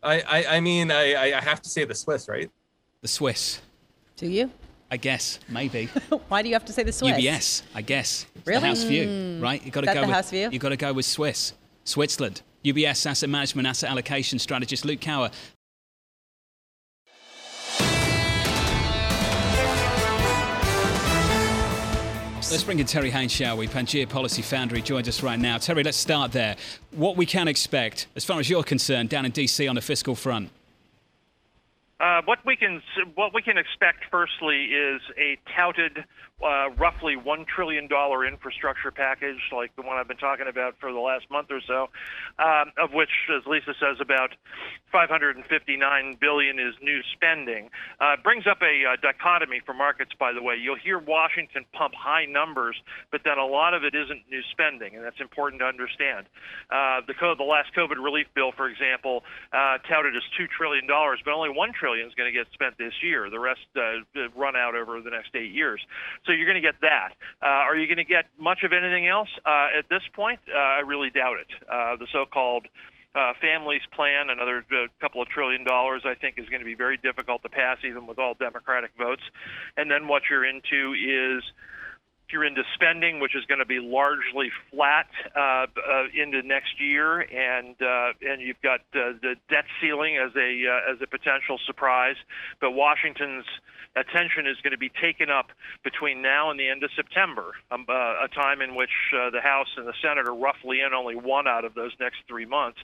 I, 0.00 0.20
I, 0.20 0.56
I 0.58 0.60
mean, 0.60 0.92
I, 0.92 1.38
I 1.38 1.40
have 1.40 1.60
to 1.60 1.68
say 1.68 1.84
the 1.84 1.96
Swiss, 1.96 2.28
right? 2.28 2.48
The 3.00 3.08
Swiss. 3.08 3.60
Do 4.14 4.28
you? 4.28 4.48
I 4.92 4.98
guess, 4.98 5.40
maybe. 5.48 5.86
Why 6.28 6.42
do 6.42 6.50
you 6.50 6.54
have 6.54 6.66
to 6.66 6.72
say 6.74 6.82
the 6.82 6.92
Swiss? 6.92 7.16
UBS, 7.16 7.62
I 7.74 7.80
guess. 7.80 8.26
It's 8.34 8.46
really? 8.46 8.60
The 8.60 8.66
house 8.66 8.82
view, 8.82 9.06
mm. 9.06 9.42
right? 9.42 9.64
You 9.64 9.70
got 9.70 9.80
to 9.80 9.86
go. 9.86 9.94
The 9.94 10.00
with, 10.02 10.10
house 10.10 10.30
view. 10.30 10.50
You 10.52 10.58
got 10.58 10.68
to 10.68 10.76
go 10.76 10.92
with 10.92 11.06
Swiss, 11.06 11.54
Switzerland. 11.84 12.42
UBS 12.62 13.06
asset 13.06 13.30
management, 13.30 13.66
asset 13.66 13.88
allocation 13.88 14.38
strategist 14.38 14.84
Luke 14.84 15.00
Kawa. 15.00 15.30
Let's 22.50 22.64
bring 22.64 22.78
in 22.78 22.84
Terry 22.84 23.08
Haines, 23.08 23.32
shall 23.32 23.56
we? 23.56 23.68
Pangaea 23.68 24.06
Policy 24.06 24.42
Founder. 24.42 24.76
He 24.76 24.82
joins 24.82 25.08
us 25.08 25.22
right 25.22 25.38
now. 25.38 25.56
Terry, 25.56 25.82
let's 25.82 25.96
start 25.96 26.32
there. 26.32 26.56
What 26.90 27.16
we 27.16 27.24
can 27.24 27.48
expect, 27.48 28.08
as 28.14 28.26
far 28.26 28.38
as 28.40 28.50
you're 28.50 28.62
concerned, 28.62 29.08
down 29.08 29.24
in 29.24 29.32
DC 29.32 29.66
on 29.70 29.76
the 29.76 29.80
fiscal 29.80 30.14
front. 30.14 30.50
Uh, 32.02 32.20
what 32.24 32.40
we 32.44 32.56
can 32.56 32.82
what 33.14 33.32
we 33.32 33.42
can 33.42 33.56
expect 33.56 34.04
firstly 34.10 34.64
is 34.64 35.00
a 35.16 35.38
touted 35.54 36.04
uh, 36.42 36.70
roughly 36.78 37.16
$1 37.16 37.46
trillion 37.46 37.88
infrastructure 38.26 38.90
package, 38.90 39.38
like 39.54 39.74
the 39.76 39.82
one 39.82 39.96
I've 39.96 40.08
been 40.08 40.16
talking 40.16 40.46
about 40.48 40.74
for 40.80 40.92
the 40.92 40.98
last 40.98 41.30
month 41.30 41.48
or 41.50 41.60
so, 41.66 41.88
um, 42.42 42.72
of 42.78 42.92
which, 42.92 43.10
as 43.30 43.46
Lisa 43.46 43.74
says, 43.78 43.98
about 44.00 44.30
559 44.90 45.46
billion 46.20 46.58
is 46.58 46.74
new 46.82 47.00
spending. 47.14 47.70
Uh, 48.00 48.16
brings 48.22 48.46
up 48.46 48.58
a 48.62 48.92
uh, 48.92 48.96
dichotomy 49.00 49.60
for 49.64 49.72
markets, 49.72 50.10
by 50.18 50.32
the 50.32 50.42
way. 50.42 50.56
You'll 50.60 50.80
hear 50.82 50.98
Washington 50.98 51.64
pump 51.72 51.94
high 51.94 52.26
numbers, 52.26 52.76
but 53.10 53.22
then 53.24 53.38
a 53.38 53.46
lot 53.46 53.74
of 53.74 53.84
it 53.84 53.94
isn't 53.94 54.22
new 54.30 54.42
spending, 54.50 54.96
and 54.96 55.04
that's 55.04 55.20
important 55.20 55.60
to 55.60 55.66
understand. 55.66 56.26
Uh, 56.70 57.00
the, 57.06 57.14
co- 57.14 57.34
the 57.38 57.46
last 57.46 57.70
COVID 57.76 58.02
relief 58.02 58.26
bill, 58.34 58.52
for 58.52 58.68
example, 58.68 59.22
uh, 59.52 59.78
touted 59.88 60.16
as 60.16 60.22
$2 60.38 60.48
trillion, 60.50 60.86
but 60.86 61.32
only 61.32 61.50
1 61.50 61.72
trillion 61.72 62.06
is 62.06 62.14
going 62.14 62.26
to 62.26 62.36
get 62.36 62.50
spent 62.52 62.76
this 62.78 62.94
year. 63.02 63.30
The 63.30 63.38
rest 63.38 63.60
uh, 63.76 64.02
run 64.36 64.56
out 64.56 64.74
over 64.74 65.00
the 65.00 65.10
next 65.10 65.34
eight 65.34 65.52
years. 65.52 65.80
So 66.26 66.31
so 66.32 66.36
you're 66.36 66.46
going 66.46 66.60
to 66.60 66.66
get 66.66 66.80
that. 66.80 67.12
Uh, 67.42 67.68
are 67.68 67.76
you 67.76 67.86
going 67.86 67.98
to 67.98 68.08
get 68.08 68.24
much 68.38 68.62
of 68.64 68.72
anything 68.72 69.06
else 69.06 69.28
uh, 69.44 69.68
at 69.78 69.88
this 69.90 70.00
point? 70.14 70.40
Uh, 70.48 70.56
I 70.56 70.80
really 70.80 71.10
doubt 71.10 71.36
it. 71.36 71.52
Uh, 71.68 71.96
the 71.96 72.06
so-called 72.10 72.66
uh, 73.14 73.34
families 73.38 73.82
plan, 73.94 74.30
another 74.30 74.64
uh, 74.72 74.88
couple 74.98 75.20
of 75.20 75.28
trillion 75.28 75.62
dollars, 75.64 76.02
I 76.06 76.14
think 76.14 76.38
is 76.38 76.48
going 76.48 76.60
to 76.60 76.64
be 76.64 76.74
very 76.74 76.96
difficult 76.96 77.42
to 77.42 77.50
pass, 77.50 77.76
even 77.84 78.06
with 78.06 78.18
all 78.18 78.32
Democratic 78.32 78.92
votes. 78.96 79.20
And 79.76 79.90
then 79.90 80.08
what 80.08 80.22
you're 80.30 80.46
into 80.46 80.94
is 80.96 81.44
you're 82.32 82.44
into 82.44 82.62
spending, 82.74 83.20
which 83.20 83.36
is 83.36 83.44
going 83.46 83.58
to 83.58 83.66
be 83.66 83.78
largely 83.78 84.50
flat 84.70 85.06
uh, 85.36 85.40
uh, 85.40 85.66
into 86.14 86.42
next 86.42 86.80
year, 86.80 87.20
and 87.20 87.76
uh, 87.80 88.12
and 88.22 88.40
you've 88.40 88.60
got 88.62 88.80
uh, 88.94 89.12
the 89.20 89.36
debt 89.48 89.64
ceiling 89.80 90.16
as 90.16 90.34
a 90.36 90.66
uh, 90.66 90.92
as 90.92 91.00
a 91.02 91.06
potential 91.06 91.58
surprise. 91.66 92.16
But 92.60 92.72
Washington's 92.72 93.44
attention 93.96 94.46
is 94.46 94.56
going 94.62 94.72
to 94.72 94.78
be 94.78 94.88
taken 94.88 95.28
up 95.28 95.50
between 95.84 96.22
now 96.22 96.50
and 96.50 96.58
the 96.58 96.68
end 96.68 96.82
of 96.82 96.90
September, 96.96 97.52
um, 97.70 97.84
uh, 97.88 98.24
a 98.24 98.28
time 98.34 98.62
in 98.62 98.74
which 98.74 98.90
the 99.12 99.40
House 99.42 99.68
and 99.76 99.86
the 99.86 99.94
Senate 100.00 100.26
are 100.26 100.34
roughly 100.34 100.80
in 100.80 100.94
only 100.94 101.14
one 101.14 101.46
out 101.46 101.64
of 101.64 101.74
those 101.74 101.92
next 102.00 102.18
three 102.26 102.46
months, 102.46 102.78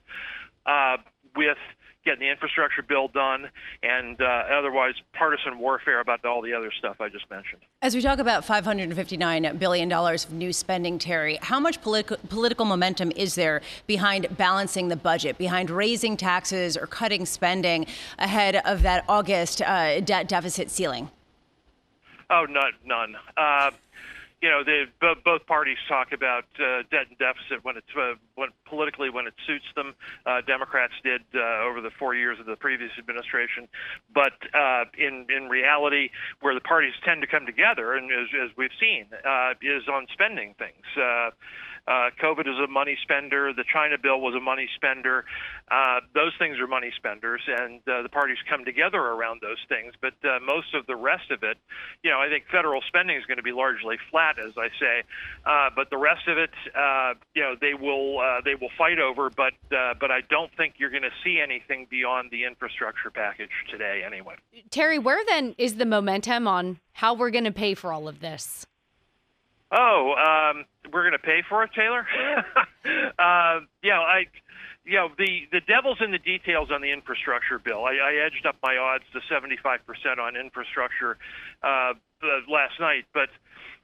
with 1.34 1.58
getting 2.04 2.20
the 2.20 2.30
infrastructure 2.30 2.82
bill 2.82 3.08
done, 3.08 3.50
and 3.82 4.20
uh, 4.20 4.24
otherwise 4.58 4.94
partisan 5.12 5.58
warfare 5.58 6.00
about 6.00 6.24
all 6.24 6.40
the 6.42 6.54
other 6.54 6.72
stuff 6.78 7.00
I 7.00 7.08
just 7.08 7.28
mentioned. 7.30 7.62
As 7.82 7.94
we 7.94 8.00
talk 8.00 8.18
about 8.18 8.44
$559 8.44 9.58
billion 9.58 9.92
of 9.92 10.32
new 10.32 10.52
spending, 10.52 10.98
Terry, 10.98 11.38
how 11.42 11.60
much 11.60 11.80
politi- 11.80 12.18
political 12.28 12.64
momentum 12.64 13.12
is 13.16 13.34
there 13.34 13.60
behind 13.86 14.26
balancing 14.36 14.88
the 14.88 14.96
budget, 14.96 15.38
behind 15.38 15.70
raising 15.70 16.16
taxes 16.16 16.76
or 16.76 16.86
cutting 16.86 17.26
spending 17.26 17.86
ahead 18.18 18.56
of 18.64 18.82
that 18.82 19.04
August 19.08 19.62
uh, 19.62 20.00
debt 20.00 20.28
deficit 20.28 20.70
ceiling? 20.70 21.10
Oh, 22.30 22.46
none. 22.48 22.72
none. 22.84 23.16
Uh, 23.36 23.70
you 24.40 24.48
know, 24.48 24.62
they, 24.62 24.84
both, 25.00 25.46
parties 25.46 25.78
talk 25.88 26.12
about 26.12 26.44
uh, 26.60 26.82
debt 26.90 27.06
and 27.08 27.18
deficit 27.18 27.64
when 27.64 27.76
it's 27.76 27.90
uh, 27.98 28.14
when 28.36 28.50
politically 28.66 29.10
when 29.10 29.26
it 29.26 29.34
suits 29.46 29.64
them. 29.74 29.94
Uh, 30.26 30.40
Democrats 30.46 30.92
did 31.02 31.22
uh, 31.34 31.64
over 31.64 31.80
the 31.80 31.90
four 31.98 32.14
years 32.14 32.38
of 32.38 32.46
the 32.46 32.56
previous 32.56 32.90
administration, 32.98 33.66
but 34.12 34.34
uh, 34.54 34.84
in 34.96 35.26
in 35.34 35.48
reality, 35.48 36.10
where 36.40 36.54
the 36.54 36.60
parties 36.60 36.92
tend 37.04 37.20
to 37.20 37.26
come 37.26 37.46
together, 37.46 37.94
and 37.94 38.12
as, 38.12 38.28
as 38.44 38.50
we've 38.56 38.76
seen, 38.78 39.06
uh, 39.26 39.54
is 39.62 39.88
on 39.88 40.06
spending 40.12 40.54
things. 40.58 40.84
Uh, 41.88 42.10
COVID 42.22 42.46
is 42.46 42.58
a 42.62 42.66
money 42.66 42.98
spender. 43.02 43.52
The 43.54 43.64
China 43.72 43.96
bill 43.96 44.20
was 44.20 44.34
a 44.34 44.40
money 44.40 44.68
spender. 44.76 45.24
Uh, 45.70 46.00
those 46.14 46.32
things 46.38 46.58
are 46.60 46.66
money 46.66 46.92
spenders, 46.96 47.40
and 47.46 47.80
uh, 47.88 48.02
the 48.02 48.10
parties 48.10 48.36
come 48.48 48.66
together 48.66 48.98
around 48.98 49.40
those 49.40 49.58
things. 49.68 49.94
But 50.00 50.12
uh, 50.22 50.38
most 50.44 50.74
of 50.74 50.86
the 50.86 50.96
rest 50.96 51.30
of 51.30 51.42
it, 51.42 51.56
you 52.04 52.10
know, 52.10 52.20
I 52.20 52.28
think 52.28 52.44
federal 52.52 52.82
spending 52.88 53.16
is 53.16 53.24
going 53.24 53.38
to 53.38 53.42
be 53.42 53.52
largely 53.52 53.96
flat, 54.10 54.38
as 54.38 54.52
I 54.58 54.68
say. 54.78 55.02
Uh, 55.46 55.70
but 55.74 55.88
the 55.88 55.96
rest 55.96 56.28
of 56.28 56.36
it, 56.36 56.50
uh, 56.76 57.14
you 57.34 57.42
know, 57.42 57.54
they 57.58 57.72
will 57.72 58.20
uh, 58.20 58.42
they 58.44 58.54
will 58.54 58.70
fight 58.76 58.98
over. 58.98 59.30
But 59.30 59.54
uh, 59.72 59.94
but 59.98 60.10
I 60.10 60.20
don't 60.28 60.54
think 60.56 60.74
you're 60.76 60.90
going 60.90 61.02
to 61.02 61.16
see 61.24 61.40
anything 61.40 61.86
beyond 61.88 62.30
the 62.30 62.44
infrastructure 62.44 63.10
package 63.10 63.50
today, 63.70 64.02
anyway. 64.04 64.34
Terry, 64.70 64.98
where 64.98 65.24
then 65.26 65.54
is 65.56 65.76
the 65.76 65.86
momentum 65.86 66.46
on 66.46 66.80
how 66.92 67.14
we're 67.14 67.30
going 67.30 67.44
to 67.44 67.52
pay 67.52 67.74
for 67.74 67.92
all 67.92 68.08
of 68.08 68.20
this? 68.20 68.66
Oh, 69.70 70.14
um, 70.16 70.64
we're 70.92 71.02
going 71.02 71.12
to 71.12 71.18
pay 71.18 71.42
for 71.48 71.62
it, 71.62 71.70
Taylor. 71.74 72.06
uh, 73.18 73.60
yeah, 73.82 74.00
I, 74.00 74.24
you 74.84 74.96
know, 74.96 75.08
the 75.18 75.44
the 75.52 75.60
devil's 75.60 75.98
in 76.00 76.10
the 76.10 76.18
details 76.18 76.70
on 76.72 76.80
the 76.80 76.90
infrastructure 76.90 77.58
bill. 77.58 77.84
I, 77.84 77.96
I 78.00 78.24
edged 78.24 78.46
up 78.46 78.56
my 78.62 78.76
odds 78.76 79.04
to 79.12 79.20
75% 79.28 80.18
on 80.18 80.36
infrastructure 80.36 81.18
uh, 81.62 81.92
last 82.48 82.80
night, 82.80 83.04
but 83.14 83.28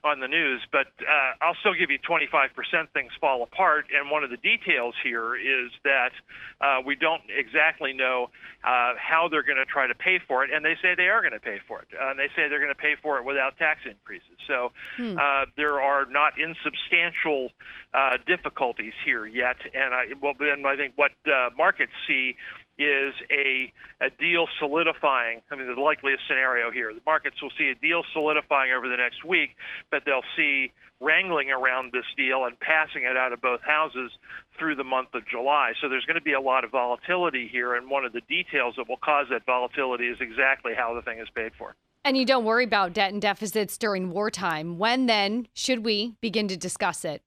on 0.05 0.21
the 0.21 0.29
news, 0.29 0.61
but 0.71 0.87
uh, 1.01 1.33
I'll 1.41 1.57
still 1.61 1.73
give 1.73 1.91
you 1.91 1.99
25% 1.99 2.53
things 2.93 3.11
fall 3.21 3.43
apart. 3.43 3.87
And 3.89 4.11
one 4.11 4.23
of 4.23 4.29
the 4.29 4.37
details 4.37 4.95
here 5.03 5.35
is 5.35 5.73
that 5.83 6.13
uh, 6.61 6.83
we 6.85 6.95
don't 6.95 7.23
exactly 7.35 7.95
know 7.95 8.29
uh, 8.63 8.93
how 9.01 9.29
they're 9.31 9.43
going 9.43 9.59
to 9.59 9.65
try 9.65 9.87
to 9.87 9.95
pay 9.95 10.21
for 10.29 10.45
it. 10.45 10.51
And 10.53 10.63
they 10.63 10.77
say 10.83 10.95
they 10.95 11.09
are 11.09 11.23
going 11.23 11.33
to 11.33 11.41
pay 11.41 11.59
for 11.67 11.81
it. 11.81 11.89
Uh, 11.99 12.11
and 12.11 12.19
they 12.19 12.29
say 12.37 12.49
they're 12.49 12.61
going 12.61 12.75
to 12.75 12.81
pay 12.81 12.97
for 13.03 13.19
it 13.19 13.25
without 13.25 13.57
tax 13.57 13.81
increases. 13.89 14.37
So 14.47 14.73
hmm. 14.97 15.17
Uh, 15.17 15.47
there 15.57 15.81
are 15.81 16.05
not 16.07 16.35
insubstantial 16.39 17.51
uh, 17.95 18.19
difficulties 18.27 18.93
here 19.05 19.27
yet. 19.27 19.57
And 19.73 19.95
I, 19.95 20.05
well, 20.21 20.35
then 20.39 20.67
I 20.67 20.77
think 20.77 20.95
what 20.97 21.13
markets 21.57 21.93
see 22.07 22.37
is 22.79 23.15
a, 23.31 23.73
a 24.01 24.11
deal 24.19 24.47
solidifying. 24.59 25.43
I 25.51 25.57
mean, 25.57 25.73
the 25.73 25.81
likeliest 25.81 26.23
scenario 26.27 26.71
here. 26.71 26.93
The 26.93 27.01
markets 27.07 27.41
will 27.41 27.53
see 27.57 27.69
a 27.71 27.75
deal 27.75 28.03
solidifying 28.13 28.73
over 28.73 28.89
the 28.89 28.97
next 28.97 29.25
week, 29.25 29.51
but 29.91 30.03
they'll 30.05 30.27
see 30.37 30.73
wrangling 31.01 31.51
around 31.51 31.93
this 31.93 32.05
deal 32.17 32.45
and 32.45 32.59
passing 32.59 33.03
it 33.03 33.17
out 33.17 33.33
of 33.33 33.41
both 33.41 33.61
houses 33.63 34.11
through 34.59 34.75
the 34.75 34.85
month 34.85 35.09
of 35.15 35.27
July. 35.27 35.73
So 35.81 35.89
there's 35.89 36.05
going 36.05 36.17
to 36.17 36.23
be 36.23 36.33
a 36.33 36.41
lot 36.41 36.65
of 36.65 36.71
volatility 36.71 37.49
here, 37.51 37.75
and 37.75 37.91
one 37.91 38.05
of 38.05 38.13
the 38.13 38.23
details 38.23 38.75
that 38.77 38.89
will 38.89 38.99
cause 38.99 39.27
that 39.31 39.45
volatility 39.45 40.07
is 40.07 40.19
exactly 40.21 40.73
how 40.77 40.95
the 40.95 41.03
thing 41.03 41.19
is 41.19 41.29
paid 41.35 41.53
for. 41.59 41.75
And 42.05 42.17
you 42.17 42.27
don't 42.27 42.45
worry 42.45 42.65
about 42.65 42.93
debt 42.93 43.13
and 43.13 43.23
deficits 43.23 43.79
during 43.79 44.11
wartime. 44.11 44.79
When 44.79 45.07
then 45.07 45.49
should 45.55 45.85
we 45.85 46.15
begin 46.21 46.49
to 46.49 46.57
discuss 46.57 47.05
it? 47.05 47.23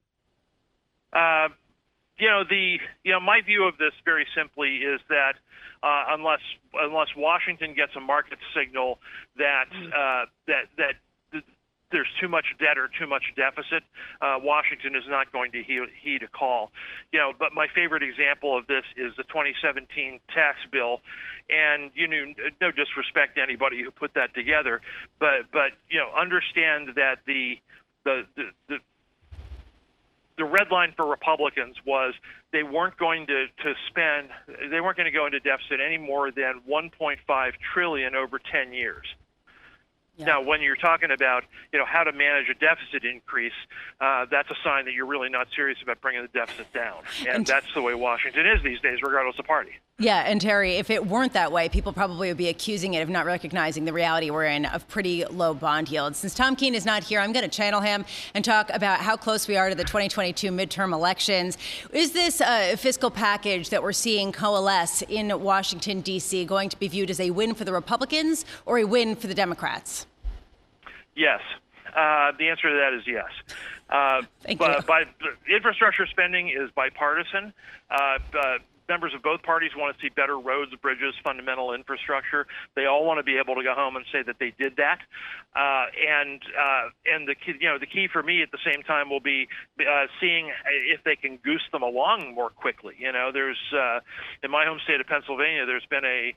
Uh, 1.14 1.50
you 2.20 2.30
know 2.30 2.44
the 2.44 2.78
you 3.04 3.12
know 3.12 3.20
my 3.20 3.42
view 3.42 3.68
of 3.68 3.78
this 3.78 3.94
very 4.06 4.26
simply 4.36 4.78
is 4.78 5.00
that 5.10 5.34
uh, 5.84 6.06
unless 6.10 6.42
unless 6.74 7.08
Washington 7.16 7.74
gets 7.74 7.96
a 7.96 8.00
market 8.00 8.40
signal 8.56 9.00
that 9.38 9.70
uh, 9.72 10.26
that 10.48 10.66
that 10.78 10.94
there's 11.92 12.08
too 12.20 12.28
much 12.28 12.46
debt 12.60 12.78
or 12.78 12.90
too 13.00 13.08
much 13.08 13.24
deficit, 13.36 13.84
uh, 14.22 14.38
Washington 14.42 14.96
is 14.96 15.04
not 15.08 15.32
going 15.32 15.52
to 15.54 15.64
heed, 15.64 15.88
heed 16.02 16.24
a 16.24 16.28
call. 16.28 16.72
You 17.14 17.20
know, 17.20 17.34
but 17.38 17.54
my 17.54 17.68
favorite 17.74 18.04
example 18.04 18.58
of 18.58 18.68
this 18.68 18.84
is 18.98 19.14
the 19.16 19.24
2017 19.24 20.20
tax 20.34 20.58
bill, 20.72 21.00
and 21.50 21.92
you 21.96 22.08
know, 22.08 22.34
no 22.60 22.72
disrespect 22.72 23.36
to 23.36 23.42
anybody 23.42 23.82
who 23.84 23.92
put 23.92 24.14
that 24.16 24.34
together, 24.34 24.82
but 25.20 25.48
but 25.52 25.72
you 25.90 26.00
know, 26.00 26.12
understand 26.18 26.90
that 26.96 27.20
the 27.26 27.56
the 28.04 28.24
the, 28.36 28.44
the 28.68 28.78
the 30.38 30.46
red 30.46 30.72
line 30.72 30.94
for 30.96 31.06
Republicans 31.06 31.76
was 31.86 32.14
they 32.52 32.64
weren't 32.64 32.98
going 32.98 33.26
to, 33.28 33.48
to 33.64 33.74
spend, 33.90 34.30
they 34.72 34.82
weren't 34.82 34.98
going 34.98 35.12
to 35.12 35.12
go 35.12 35.26
into 35.26 35.40
deficit 35.40 35.80
any 35.86 35.98
more 35.98 36.32
than 36.32 36.62
1.5 36.70 37.52
trillion 37.74 38.16
over 38.16 38.40
10 38.40 38.74
years. 38.74 39.06
Yeah. 40.18 40.26
Now, 40.26 40.42
when 40.42 40.62
you're 40.62 40.76
talking 40.76 41.12
about 41.12 41.44
you 41.72 41.80
know 41.80 41.86
how 41.86 42.04
to 42.04 42.12
manage 42.12 42.50
a 42.50 42.56
deficit 42.56 43.06
increase, 43.06 43.54
uh, 44.02 44.26
that's 44.30 44.50
a 44.50 44.56
sign 44.64 44.86
that 44.86 44.94
you're 44.94 45.06
really 45.06 45.30
not 45.30 45.48
serious 45.56 45.78
about 45.82 46.02
bringing 46.02 46.24
the 46.24 46.28
deficit 46.28 46.72
down, 46.74 47.04
and, 47.20 47.30
and 47.30 47.46
that's 47.46 47.72
the 47.76 47.82
way 47.82 47.94
Washington 47.94 48.48
is 48.48 48.64
these 48.64 48.80
days, 48.82 49.00
regardless 49.04 49.38
of 49.38 49.46
party. 49.46 49.74
Yeah, 50.00 50.20
and 50.20 50.40
Terry, 50.40 50.76
if 50.76 50.92
it 50.92 51.08
weren't 51.08 51.34
that 51.34 51.52
way, 51.52 51.70
people 51.70 51.92
probably 51.92 52.28
would 52.28 52.38
be 52.38 52.50
accusing 52.50 52.94
it 52.94 53.02
of 53.02 53.10
not 53.10 53.26
recognizing 53.26 53.86
the 53.86 53.94
reality 53.94 54.30
we're 54.30 54.46
in 54.46 54.66
of 54.66 54.88
pretty 54.88 55.26
low 55.26 55.56
bond 55.56 55.90
yields. 55.90 56.20
Since 56.20 56.36
Tom 56.36 56.56
Keene 56.56 56.76
is 56.76 56.86
not 56.86 57.04
here, 57.04 57.20
I'm 57.20 57.34
going 57.34 57.44
to 57.44 57.50
channel 57.50 57.82
him 57.82 58.06
and 58.36 58.46
talk 58.46 58.70
about 58.72 59.00
how 59.00 59.18
close 59.18 59.48
we 59.48 59.58
are 59.58 59.70
to 59.70 59.76
the 59.76 59.84
2022 59.84 60.52
midterm 60.52 60.94
elections. 60.94 61.58
Is 61.94 62.12
this 62.12 62.42
uh, 62.42 62.76
fiscal 62.78 63.10
package 63.10 63.70
that 63.72 63.82
we're 63.82 63.92
seeing 63.92 64.32
coalesce 64.32 65.02
in 65.02 65.42
Washington, 65.42 66.02
D.C., 66.02 66.46
going 66.46 66.70
to 66.70 66.78
be 66.78 66.88
viewed 66.88 67.10
as 67.10 67.20
a 67.20 67.32
win 67.32 67.56
for 67.56 67.66
the 67.66 67.74
Republicans 67.74 68.46
or 68.66 68.78
a 68.78 68.84
win 68.84 69.16
for 69.16 69.26
the 69.28 69.36
Democrats? 69.36 70.07
Yes. 71.18 71.42
Uh, 71.88 72.32
the 72.38 72.50
answer 72.50 72.70
to 72.70 72.76
that 72.76 72.94
is 72.94 73.04
yes. 73.08 73.32
Uh, 73.90 74.22
Thank 74.42 74.62
you. 74.62 74.82
By, 74.88 75.06
infrastructure 75.50 76.06
spending 76.06 76.50
is 76.50 76.70
bipartisan. 76.76 77.54
Uh, 77.90 78.20
members 78.88 79.14
of 79.14 79.22
both 79.22 79.44
parties 79.44 79.72
want 79.76 79.96
to 79.96 80.02
see 80.02 80.10
better 80.10 80.40
roads, 80.40 80.74
bridges, 80.82 81.14
fundamental 81.24 81.74
infrastructure. 81.74 82.48
They 82.76 82.86
all 82.86 83.06
want 83.06 83.20
to 83.20 83.24
be 83.24 83.38
able 83.38 83.56
to 83.56 83.64
go 83.64 83.74
home 83.74 83.96
and 83.96 84.06
say 84.12 84.24
that 84.24 84.38
they 84.40 84.54
did 84.58 84.78
that. 84.78 85.00
Uh, 85.56 85.86
and 86.08 86.42
uh, 86.58 86.90
and 87.06 87.28
the 87.28 87.36
key, 87.36 87.54
you 87.60 87.68
know 87.68 87.78
the 87.80 87.88
key 87.88 88.08
for 88.12 88.24
me 88.24 88.42
at 88.42 88.52
the 88.52 88.60
same 88.66 88.84
time 88.84 89.10
will 89.10 89.20
be 89.20 89.48
uh, 89.80 90.06
seeing 90.20 90.52
if 90.94 91.04
they 91.04 91.16
can 91.16 91.38
goose 91.38 91.66
them 91.72 91.82
along 91.82 92.34
more 92.36 92.50
quickly. 92.50 92.96
You 93.00 93.12
know, 93.12 93.32
there's 93.34 93.60
uh, 93.74 94.00
in 94.44 94.52
my 94.52 94.66
home 94.66 94.80
state 94.84 95.02
of 95.02 95.08
Pennsylvania, 95.08 95.66
there's 95.66 95.86
been 95.90 96.06
a, 96.06 96.34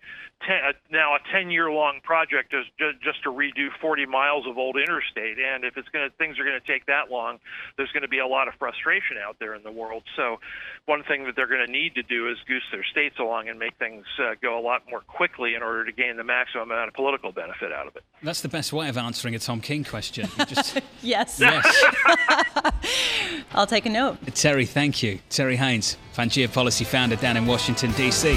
ten, 0.47 0.57
a 0.57 0.73
now 0.93 1.15
a 1.15 1.19
10 1.33 1.51
year 1.51 1.71
long 1.71 2.01
project 2.03 2.51
just 2.53 2.71
just 3.03 3.23
to 3.25 3.31
redo 3.31 3.69
40 3.81 4.07
miles 4.07 4.47
of 4.47 4.59
old 4.59 4.77
interstate. 4.77 5.39
And 5.39 5.65
if 5.65 5.77
it's 5.77 5.89
going 5.89 6.09
to 6.09 6.17
things 6.17 6.39
are 6.39 6.45
going 6.45 6.61
to 6.61 6.67
take 6.67 6.87
that 6.87 7.11
long, 7.11 7.39
there's 7.77 7.93
going 7.93 8.03
to 8.03 8.09
be 8.09 8.19
a 8.19 8.27
lot 8.27 8.49
of 8.49 8.55
frustration 8.55 9.17
out 9.25 9.37
there 9.39 9.55
in 9.55 9.63
the 9.63 9.73
world. 9.73 10.03
So 10.17 10.41
one 10.87 11.03
thing 11.05 11.25
that 11.25 11.37
they're 11.37 11.47
going 11.47 11.65
to 11.65 11.71
need 11.73 11.95
to 11.95 12.03
do 12.03 12.29
is 12.29 12.37
goose 12.47 12.63
their 12.73 12.85
states 12.85 13.17
along 13.19 13.49
and 13.49 13.59
make 13.59 13.77
things 13.79 14.05
uh, 14.19 14.35
go 14.43 14.59
a 14.59 14.63
lot 14.63 14.83
more 14.91 15.01
quickly 15.01 15.55
in 15.55 15.63
order 15.63 15.85
to 15.85 15.93
gain 15.93 16.17
the 16.17 16.25
maximum 16.25 16.71
amount 16.71 16.89
of 16.89 16.95
political 16.95 17.33
benefit 17.33 17.73
out 17.73 17.87
of 17.87 17.97
it. 17.97 18.03
That's 18.23 18.41
the 18.41 18.49
best 18.49 18.73
way 18.73 18.89
of 18.89 18.97
answering 18.97 19.35
a 19.35 19.39
Tom 19.39 19.61
Keene 19.61 19.85
question. 19.85 20.29
Just, 20.47 20.81
yes. 21.03 21.41
Yes. 21.51 21.85
I'll 23.53 23.67
take 23.67 23.87
a 23.87 23.91
note. 23.91 24.19
Terry, 24.35 24.67
thank 24.67 25.03
you. 25.03 25.19
Terry 25.29 25.57
Haines, 25.57 25.97
Pangaea 26.15 26.53
Policy 26.53 26.85
Founder 26.85 27.17
down 27.17 27.37
in 27.37 27.47
Washington, 27.47 27.93
D.C. 27.93 28.37